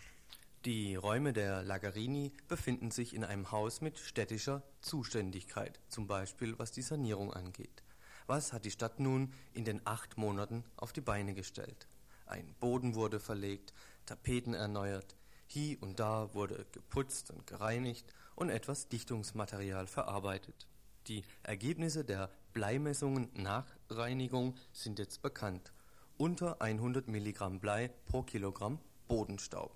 [0.66, 6.72] Die Räume der Lagarini befinden sich in einem Haus mit städtischer Zuständigkeit, zum Beispiel was
[6.72, 7.84] die Sanierung angeht.
[8.28, 11.88] Was hat die Stadt nun in den acht Monaten auf die Beine gestellt?
[12.26, 13.74] Ein Boden wurde verlegt,
[14.08, 15.16] Tapeten erneuert,
[15.48, 20.68] hier und da wurde geputzt und gereinigt und etwas Dichtungsmaterial verarbeitet.
[21.08, 25.72] Die Ergebnisse der Bleimessungen nach Reinigung sind jetzt bekannt.
[26.18, 29.76] Unter 100 Milligramm Blei pro Kilogramm Bodenstaub.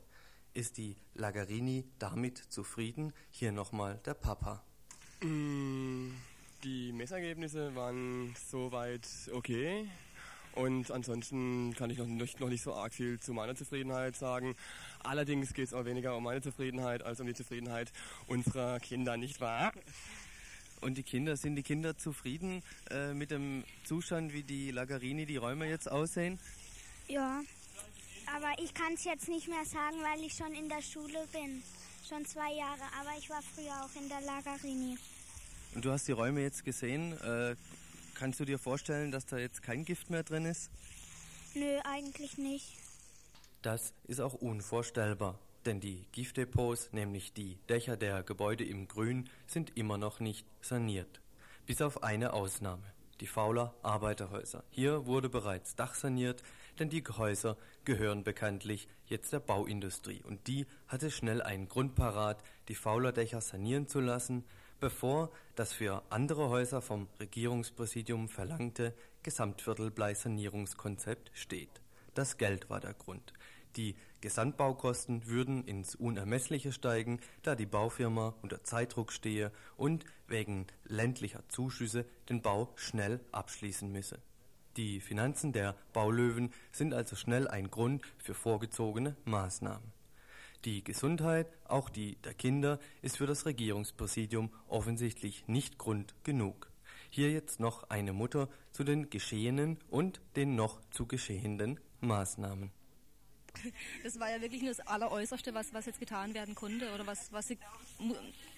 [0.54, 3.14] Ist die Lagarini damit zufrieden?
[3.30, 4.64] Hier nochmal der Papa.
[5.22, 6.12] Mm,
[6.64, 9.88] die Messergebnisse waren soweit okay.
[10.60, 14.58] Und ansonsten kann ich noch nicht, noch nicht so arg viel zu meiner Zufriedenheit sagen.
[15.02, 17.94] Allerdings geht es auch weniger um meine Zufriedenheit als um die Zufriedenheit
[18.28, 19.72] unserer Kinder, nicht wahr?
[20.82, 25.38] Und die Kinder, sind die Kinder zufrieden äh, mit dem Zustand, wie die Lagarini, die
[25.38, 26.38] Räume jetzt aussehen?
[27.08, 27.42] Ja,
[28.36, 31.64] aber ich kann es jetzt nicht mehr sagen, weil ich schon in der Schule bin.
[32.06, 34.98] Schon zwei Jahre, aber ich war früher auch in der Lagarini.
[35.74, 37.14] Und du hast die Räume jetzt gesehen.
[37.22, 37.56] Äh,
[38.20, 40.70] kannst du dir vorstellen, dass da jetzt kein Gift mehr drin ist?
[41.56, 42.76] Nö, eigentlich nicht.
[43.62, 49.78] Das ist auch unvorstellbar, denn die Giftdepots, nämlich die Dächer der Gebäude im Grün, sind
[49.78, 51.22] immer noch nicht saniert.
[51.66, 52.84] Bis auf eine Ausnahme,
[53.22, 54.66] die Fauler Arbeiterhäuser.
[54.70, 56.44] Hier wurde bereits dachsaniert,
[56.78, 62.44] denn die Häuser gehören bekanntlich jetzt der Bauindustrie und die hatte schnell einen Grund parat,
[62.68, 64.44] die Fauler Dächer sanieren zu lassen,
[64.80, 71.82] bevor das für andere Häuser vom Regierungspräsidium verlangte Gesamtviertelblei-Sanierungskonzept steht.
[72.14, 73.34] Das Geld war der Grund.
[73.76, 81.44] Die Gesamtbaukosten würden ins Unermessliche steigen, da die Baufirma unter Zeitdruck stehe und wegen ländlicher
[81.50, 84.20] Zuschüsse den Bau schnell abschließen müsse.
[84.76, 89.99] Die Finanzen der Baulöwen sind also schnell ein Grund für vorgezogene Maßnahmen.
[90.66, 96.70] Die Gesundheit, auch die der Kinder, ist für das Regierungspräsidium offensichtlich nicht Grund genug.
[97.10, 102.72] Hier jetzt noch eine Mutter zu den geschehenen und den noch zu geschehenden Maßnahmen.
[104.04, 107.32] Das war ja wirklich nur das Alleräußerste, was, was jetzt getan werden konnte oder was,
[107.32, 107.58] was sie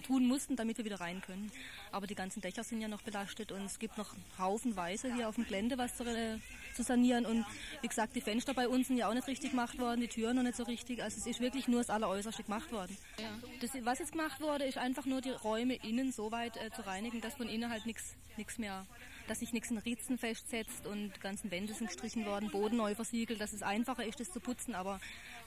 [0.06, 1.50] tun mussten, damit wir wieder rein können.
[1.90, 5.34] Aber die ganzen Dächer sind ja noch belastet und es gibt noch haufenweise hier auf
[5.36, 6.38] dem Gelände was zu, äh,
[6.74, 7.26] zu sanieren.
[7.26, 7.44] Und
[7.80, 10.36] wie gesagt, die Fenster bei uns sind ja auch nicht richtig gemacht worden, die Türen
[10.36, 11.02] noch nicht so richtig.
[11.02, 12.96] Also es ist wirklich nur das Alleräußerste gemacht worden.
[13.18, 13.30] Ja.
[13.60, 16.86] Das, was jetzt gemacht wurde, ist einfach nur die Räume innen so weit äh, zu
[16.86, 18.86] reinigen, dass von innen halt nichts mehr
[19.28, 23.40] dass sich nichts in Ritzen festsetzt und ganzen Wände sind gestrichen worden, Boden neu versiegelt,
[23.40, 25.00] dass es einfacher ist, das zu putzen, aber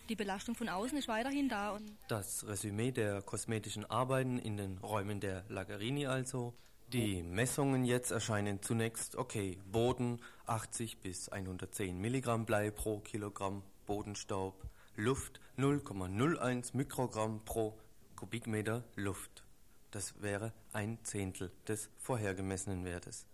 [0.09, 1.79] die Belastung von außen ist weiterhin da.
[2.07, 6.53] das Resümee der kosmetischen Arbeiten in den Räumen der Lagarini also.
[6.93, 9.57] Die Messungen jetzt erscheinen zunächst okay.
[9.71, 14.63] Boden 80 bis 110 Milligramm Blei pro Kilogramm Bodenstaub,
[14.95, 17.77] Luft 0,01 Mikrogramm pro
[18.15, 19.43] Kubikmeter Luft.
[19.91, 23.25] Das wäre ein Zehntel des vorher gemessenen Wertes.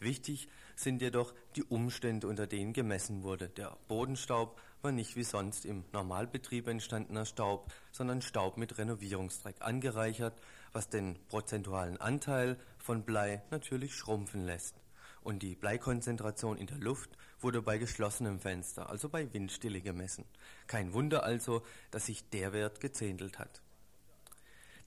[0.00, 3.50] Wichtig sind jedoch die Umstände, unter denen gemessen wurde.
[3.50, 10.34] Der Bodenstaub war nicht wie sonst im Normalbetrieb entstandener Staub, sondern Staub mit Renovierungsdreck angereichert,
[10.72, 14.74] was den prozentualen Anteil von Blei natürlich schrumpfen lässt.
[15.22, 20.24] und die Bleikonzentration in der Luft wurde bei geschlossenem Fenster, also bei Windstille gemessen.
[20.66, 23.60] Kein Wunder also, dass sich der Wert gezähntelt hat.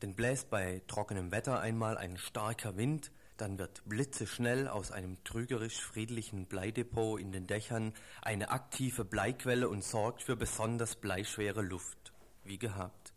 [0.01, 3.11] Denn bläst bei trockenem Wetter einmal ein starker Wind,
[3.43, 9.83] dann wird blitzeschnell aus einem trügerisch friedlichen Bleidepot in den Dächern eine aktive Bleiquelle und
[9.83, 12.13] sorgt für besonders bleischwere Luft,
[12.45, 13.11] wie gehabt.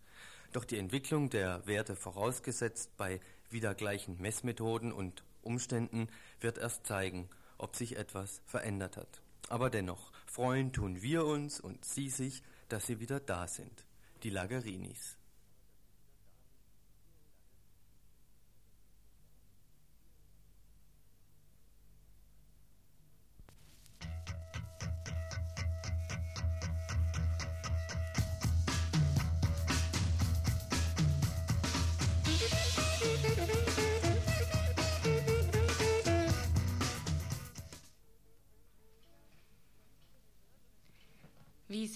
[0.51, 3.21] Doch die Entwicklung der Werte vorausgesetzt bei
[3.51, 6.09] wieder gleichen Messmethoden und Umständen
[6.41, 9.23] wird erst zeigen, ob sich etwas verändert hat.
[9.49, 13.87] Aber dennoch, freuen tun wir uns und Sie sich, dass Sie wieder da sind,
[14.25, 15.16] die Lagerinis.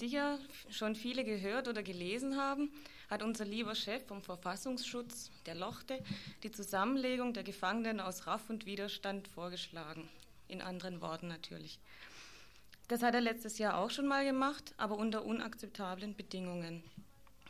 [0.01, 0.39] Sicher
[0.71, 2.71] schon viele gehört oder gelesen haben,
[3.07, 6.03] hat unser lieber Chef vom Verfassungsschutz, der Lochte,
[6.41, 10.09] die Zusammenlegung der Gefangenen aus Raff und Widerstand vorgeschlagen.
[10.47, 11.79] In anderen Worten natürlich.
[12.87, 16.83] Das hat er letztes Jahr auch schon mal gemacht, aber unter unakzeptablen Bedingungen.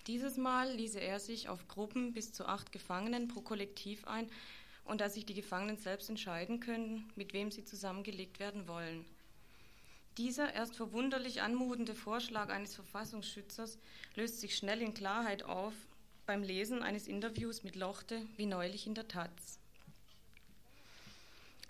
[0.08, 4.30] Dieses Mal ließe er sich auf Gruppen bis zu acht Gefangenen pro Kollektiv ein
[4.84, 9.06] und dass sich die Gefangenen selbst entscheiden können, mit wem sie zusammengelegt werden wollen.
[10.18, 13.78] Dieser erst verwunderlich anmutende Vorschlag eines Verfassungsschützers
[14.16, 15.74] löst sich schnell in Klarheit auf
[16.26, 19.60] beim Lesen eines Interviews mit Lochte, wie neulich in der Taz.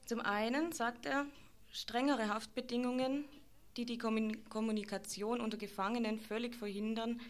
[0.06, 1.26] Zum einen sagt er,
[1.72, 3.26] strengere Haftbedingungen,
[3.78, 7.22] die die Kommunikation unter Gefangenen völlig verhindern,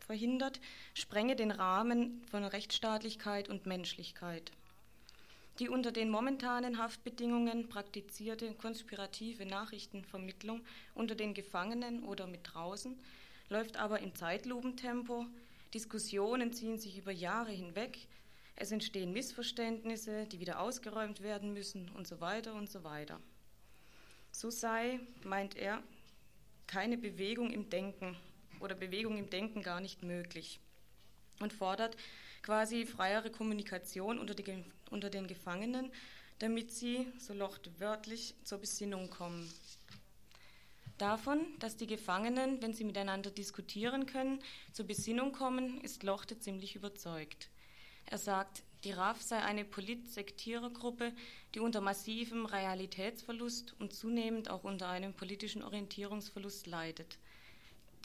[0.00, 0.60] verhindert,
[0.94, 4.52] sprenge den Rahmen von Rechtsstaatlichkeit und Menschlichkeit.
[5.60, 10.62] Die unter den momentanen Haftbedingungen praktizierte konspirative Nachrichtenvermittlung
[10.94, 12.98] unter den Gefangenen oder mit draußen
[13.50, 15.26] läuft aber im Zeitlupentempo.
[15.74, 17.98] Diskussionen ziehen sich über Jahre hinweg.
[18.56, 23.20] Es entstehen Missverständnisse, die wieder ausgeräumt werden müssen und so weiter und so weiter.
[24.32, 25.82] So sei, meint er,
[26.68, 28.16] keine Bewegung im Denken
[28.60, 30.58] oder Bewegung im Denken gar nicht möglich
[31.38, 31.98] und fordert
[32.42, 35.90] quasi freiere Kommunikation unter, die, unter den Gefangenen,
[36.38, 39.50] damit sie, so Locht wörtlich, zur Besinnung kommen.
[40.98, 44.38] Davon, dass die Gefangenen, wenn sie miteinander diskutieren können,
[44.72, 47.48] zur Besinnung kommen, ist Lochte ziemlich überzeugt.
[48.06, 51.12] Er sagt, die RAF sei eine Polit-Sektierergruppe,
[51.54, 57.18] die unter massivem Realitätsverlust und zunehmend auch unter einem politischen Orientierungsverlust leidet.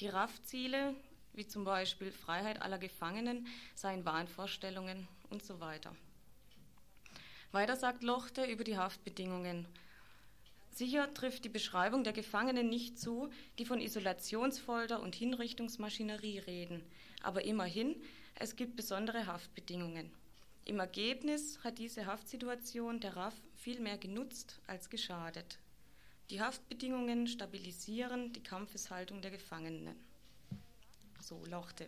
[0.02, 0.94] Die RAF-Ziele,
[1.34, 5.96] wie zum Beispiel Freiheit aller Gefangenen, seien Wahnvorstellungen und so weiter.
[7.56, 9.66] Weiter sagt Lochte über die Haftbedingungen.
[10.72, 16.84] Sicher trifft die Beschreibung der Gefangenen nicht zu, die von Isolationsfolter und Hinrichtungsmaschinerie reden.
[17.24, 17.96] Aber immerhin,
[18.36, 20.12] es gibt besondere Haftbedingungen.
[20.66, 25.58] Im Ergebnis hat diese Haftsituation der RAF viel mehr genutzt als geschadet.
[26.30, 29.96] Die Haftbedingungen stabilisieren die Kampfeshaltung der Gefangenen
[31.22, 31.88] so Lochte.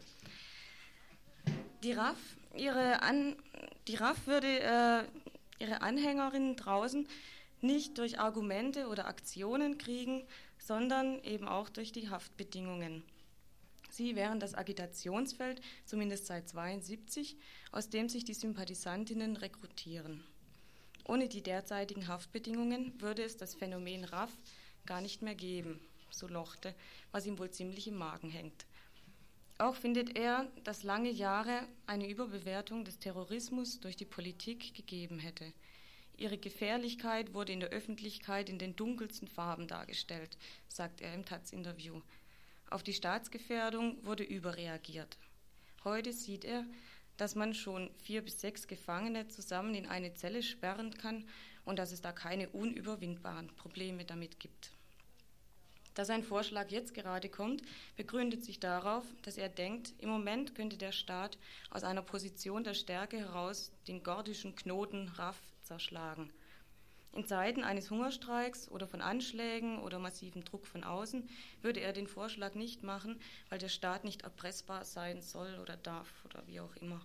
[1.84, 2.18] Die RAF,
[2.56, 3.36] ihre An,
[3.88, 5.04] die RAF würde äh,
[5.60, 7.08] ihre Anhängerinnen draußen
[7.62, 10.24] nicht durch Argumente oder Aktionen kriegen,
[10.60, 13.04] sondern eben auch durch die Haftbedingungen.
[13.90, 17.38] Sie wären das Agitationsfeld, zumindest seit 1972,
[17.72, 20.24] aus dem sich die Sympathisantinnen rekrutieren.
[21.06, 24.32] Ohne die derzeitigen Haftbedingungen würde es das Phänomen RAF
[24.86, 25.80] gar nicht mehr geben,
[26.12, 26.76] so Lochte,
[27.12, 28.66] was ihm wohl ziemlich im Magen hängt.
[29.60, 35.52] Auch findet er, dass lange Jahre eine Überbewertung des Terrorismus durch die Politik gegeben hätte.
[36.16, 40.38] Ihre Gefährlichkeit wurde in der Öffentlichkeit in den dunkelsten Farben dargestellt,
[40.68, 42.02] sagt er im Taz-Interview.
[42.70, 45.18] Auf die Staatsgefährdung wurde überreagiert.
[45.84, 46.66] Heute sieht er,
[47.18, 51.26] dass man schon vier bis sechs Gefangene zusammen in eine Zelle sperren kann
[51.66, 54.77] und dass es da keine unüberwindbaren Probleme damit gibt.
[55.98, 57.64] Dass ein Vorschlag jetzt gerade kommt,
[57.96, 61.40] begründet sich darauf, dass er denkt, im Moment könnte der Staat
[61.72, 66.32] aus einer Position der Stärke heraus den gordischen Knoten RAF zerschlagen.
[67.14, 71.28] In Zeiten eines Hungerstreiks oder von Anschlägen oder massivem Druck von außen
[71.64, 73.20] würde er den Vorschlag nicht machen,
[73.50, 77.04] weil der Staat nicht erpressbar sein soll oder darf oder wie auch immer.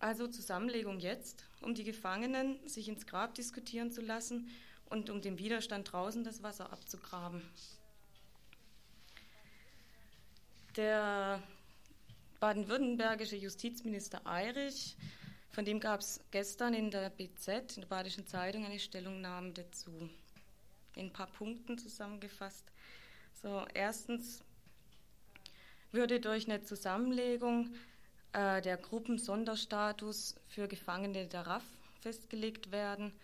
[0.00, 4.50] Also Zusammenlegung jetzt, um die Gefangenen sich ins Grab diskutieren zu lassen
[4.86, 7.42] und um dem Widerstand draußen das Wasser abzugraben.
[10.76, 11.42] Der
[12.38, 14.94] baden-württembergische Justizminister Eirich
[15.48, 19.90] Von dem gab es gestern in der BZ, in der Badischen Zeitung, eine Stellungnahme dazu.
[20.96, 22.70] In ein paar Punkten zusammengefasst.
[23.40, 24.44] So, erstens
[25.92, 27.74] würde durch eine Zusammenlegung
[28.34, 31.64] äh, der Gruppen Sonderstatus für Gefangene der RAF
[32.02, 33.14] festgelegt werden.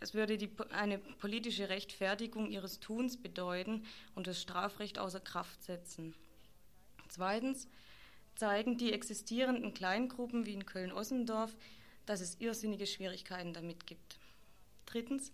[0.00, 3.86] Es würde die, eine politische Rechtfertigung ihres Tuns bedeuten
[4.16, 6.16] und das Strafrecht außer Kraft setzen.
[7.12, 7.68] Zweitens
[8.36, 11.54] zeigen die existierenden Kleingruppen wie in Köln-Ossendorf,
[12.06, 14.18] dass es irrsinnige Schwierigkeiten damit gibt.
[14.86, 15.30] Drittens,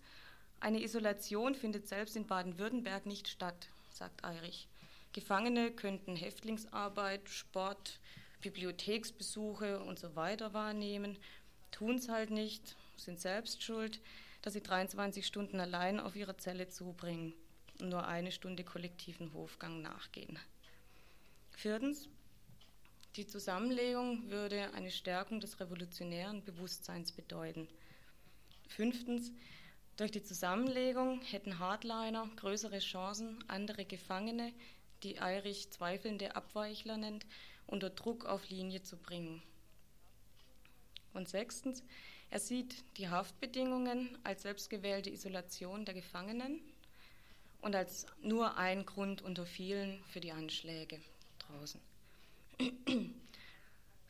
[0.58, 4.66] eine Isolation findet selbst in Baden-Württemberg nicht statt, sagt Eirich.
[5.12, 8.00] Gefangene könnten Häftlingsarbeit, Sport,
[8.40, 11.16] Bibliotheksbesuche und so weiter wahrnehmen,
[11.70, 14.00] tun es halt nicht, sind selbst schuld,
[14.42, 17.34] dass sie 23 Stunden allein auf ihrer Zelle zubringen
[17.80, 20.40] und nur eine Stunde kollektiven Hofgang nachgehen.
[21.58, 22.08] Viertens,
[23.16, 27.66] die Zusammenlegung würde eine Stärkung des revolutionären Bewusstseins bedeuten.
[28.68, 29.32] Fünftens,
[29.96, 34.52] durch die Zusammenlegung hätten Hardliner größere Chancen, andere Gefangene,
[35.02, 37.26] die Eirich zweifelnde Abweichler nennt,
[37.66, 39.42] unter Druck auf Linie zu bringen.
[41.12, 41.82] Und sechstens,
[42.30, 46.60] er sieht die Haftbedingungen als selbstgewählte Isolation der Gefangenen
[47.60, 51.00] und als nur ein Grund unter vielen für die Anschläge
[51.48, 51.80] draußen.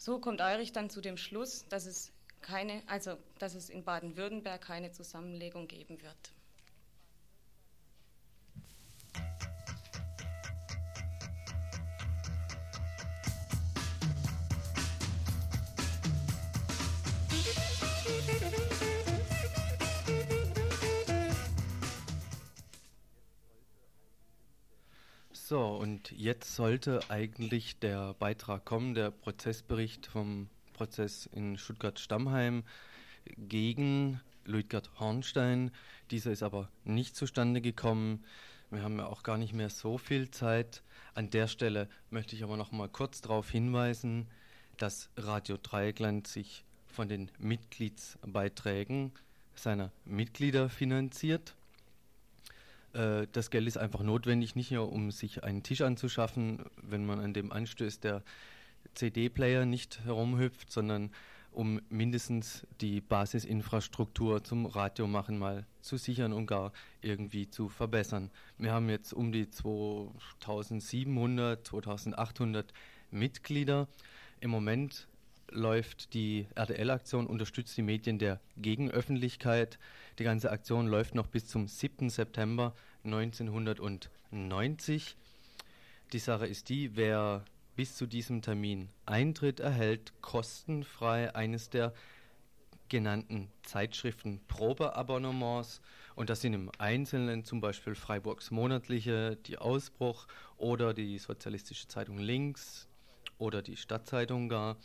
[0.00, 4.60] So kommt Eirich dann zu dem Schluss, dass es keine, also dass es in Baden-Württemberg
[4.60, 6.32] keine Zusammenlegung geben wird.
[25.48, 32.64] So, und jetzt sollte eigentlich der Beitrag kommen, der Prozessbericht vom Prozess in Stuttgart-Stammheim
[33.38, 35.70] gegen Luitgard Hornstein.
[36.10, 38.26] Dieser ist aber nicht zustande gekommen.
[38.70, 40.82] Wir haben ja auch gar nicht mehr so viel Zeit.
[41.14, 44.26] An der Stelle möchte ich aber noch mal kurz darauf hinweisen,
[44.76, 49.12] dass Radio Dreieckland sich von den Mitgliedsbeiträgen
[49.54, 51.54] seiner Mitglieder finanziert.
[52.92, 57.20] Äh, das Geld ist einfach notwendig, nicht nur um sich einen Tisch anzuschaffen, wenn man
[57.20, 58.22] an dem anstößt, der
[58.94, 61.10] CD-Player nicht herumhüpft, sondern
[61.52, 68.30] um mindestens die Basisinfrastruktur zum Radiomachen mal zu sichern und gar irgendwie zu verbessern.
[68.58, 72.72] Wir haben jetzt um die 2700, 2800
[73.10, 73.88] Mitglieder.
[74.40, 75.08] Im Moment
[75.50, 79.78] läuft die RTL-Aktion Unterstützt die Medien der Gegenöffentlichkeit.
[80.18, 82.10] Die ganze Aktion läuft noch bis zum 7.
[82.10, 82.74] September
[83.04, 85.16] 1990.
[86.12, 87.44] Die Sache ist die, wer
[87.76, 91.94] bis zu diesem Termin eintritt, erhält kostenfrei eines der
[92.88, 95.80] genannten Zeitschriften Probeabonnements
[96.14, 100.26] und das sind im Einzelnen zum Beispiel Freiburgs monatliche, die Ausbruch
[100.56, 102.88] oder die Sozialistische Zeitung Links
[103.38, 104.76] oder die Stadtzeitung gar,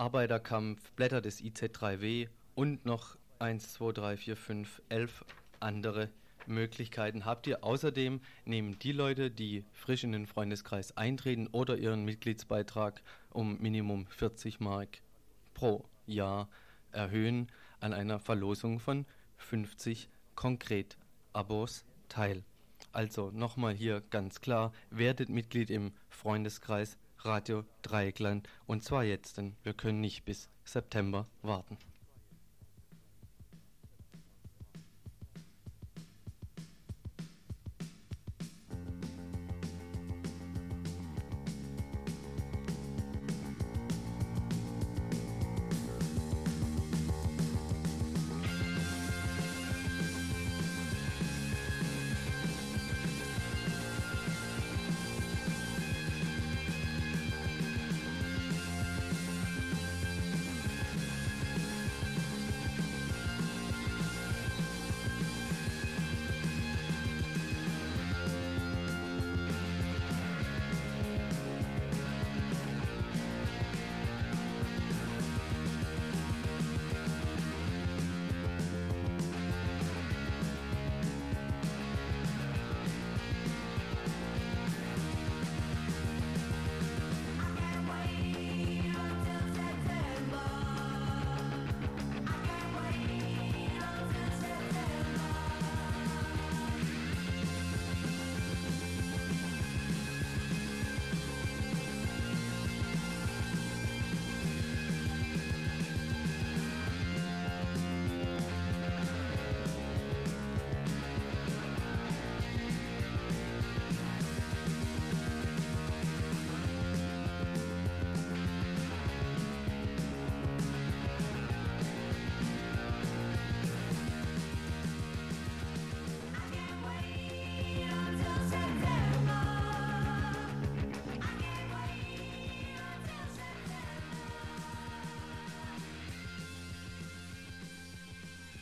[0.00, 5.24] Arbeiterkampf, Blätter des IZ3W und noch 1, 2, 3, 4, 5, 11
[5.60, 6.08] andere
[6.46, 7.62] Möglichkeiten habt ihr.
[7.62, 14.06] Außerdem nehmen die Leute, die frisch in den Freundeskreis eintreten oder ihren Mitgliedsbeitrag um Minimum
[14.06, 15.02] 40 Mark
[15.52, 16.48] pro Jahr
[16.92, 19.04] erhöhen, an einer Verlosung von
[19.36, 22.42] 50 Konkret-Abos teil.
[22.92, 29.56] Also nochmal hier ganz klar, werdet Mitglied im Freundeskreis Radio Dreieckland und zwar jetzt, denn
[29.62, 31.78] wir können nicht bis September warten.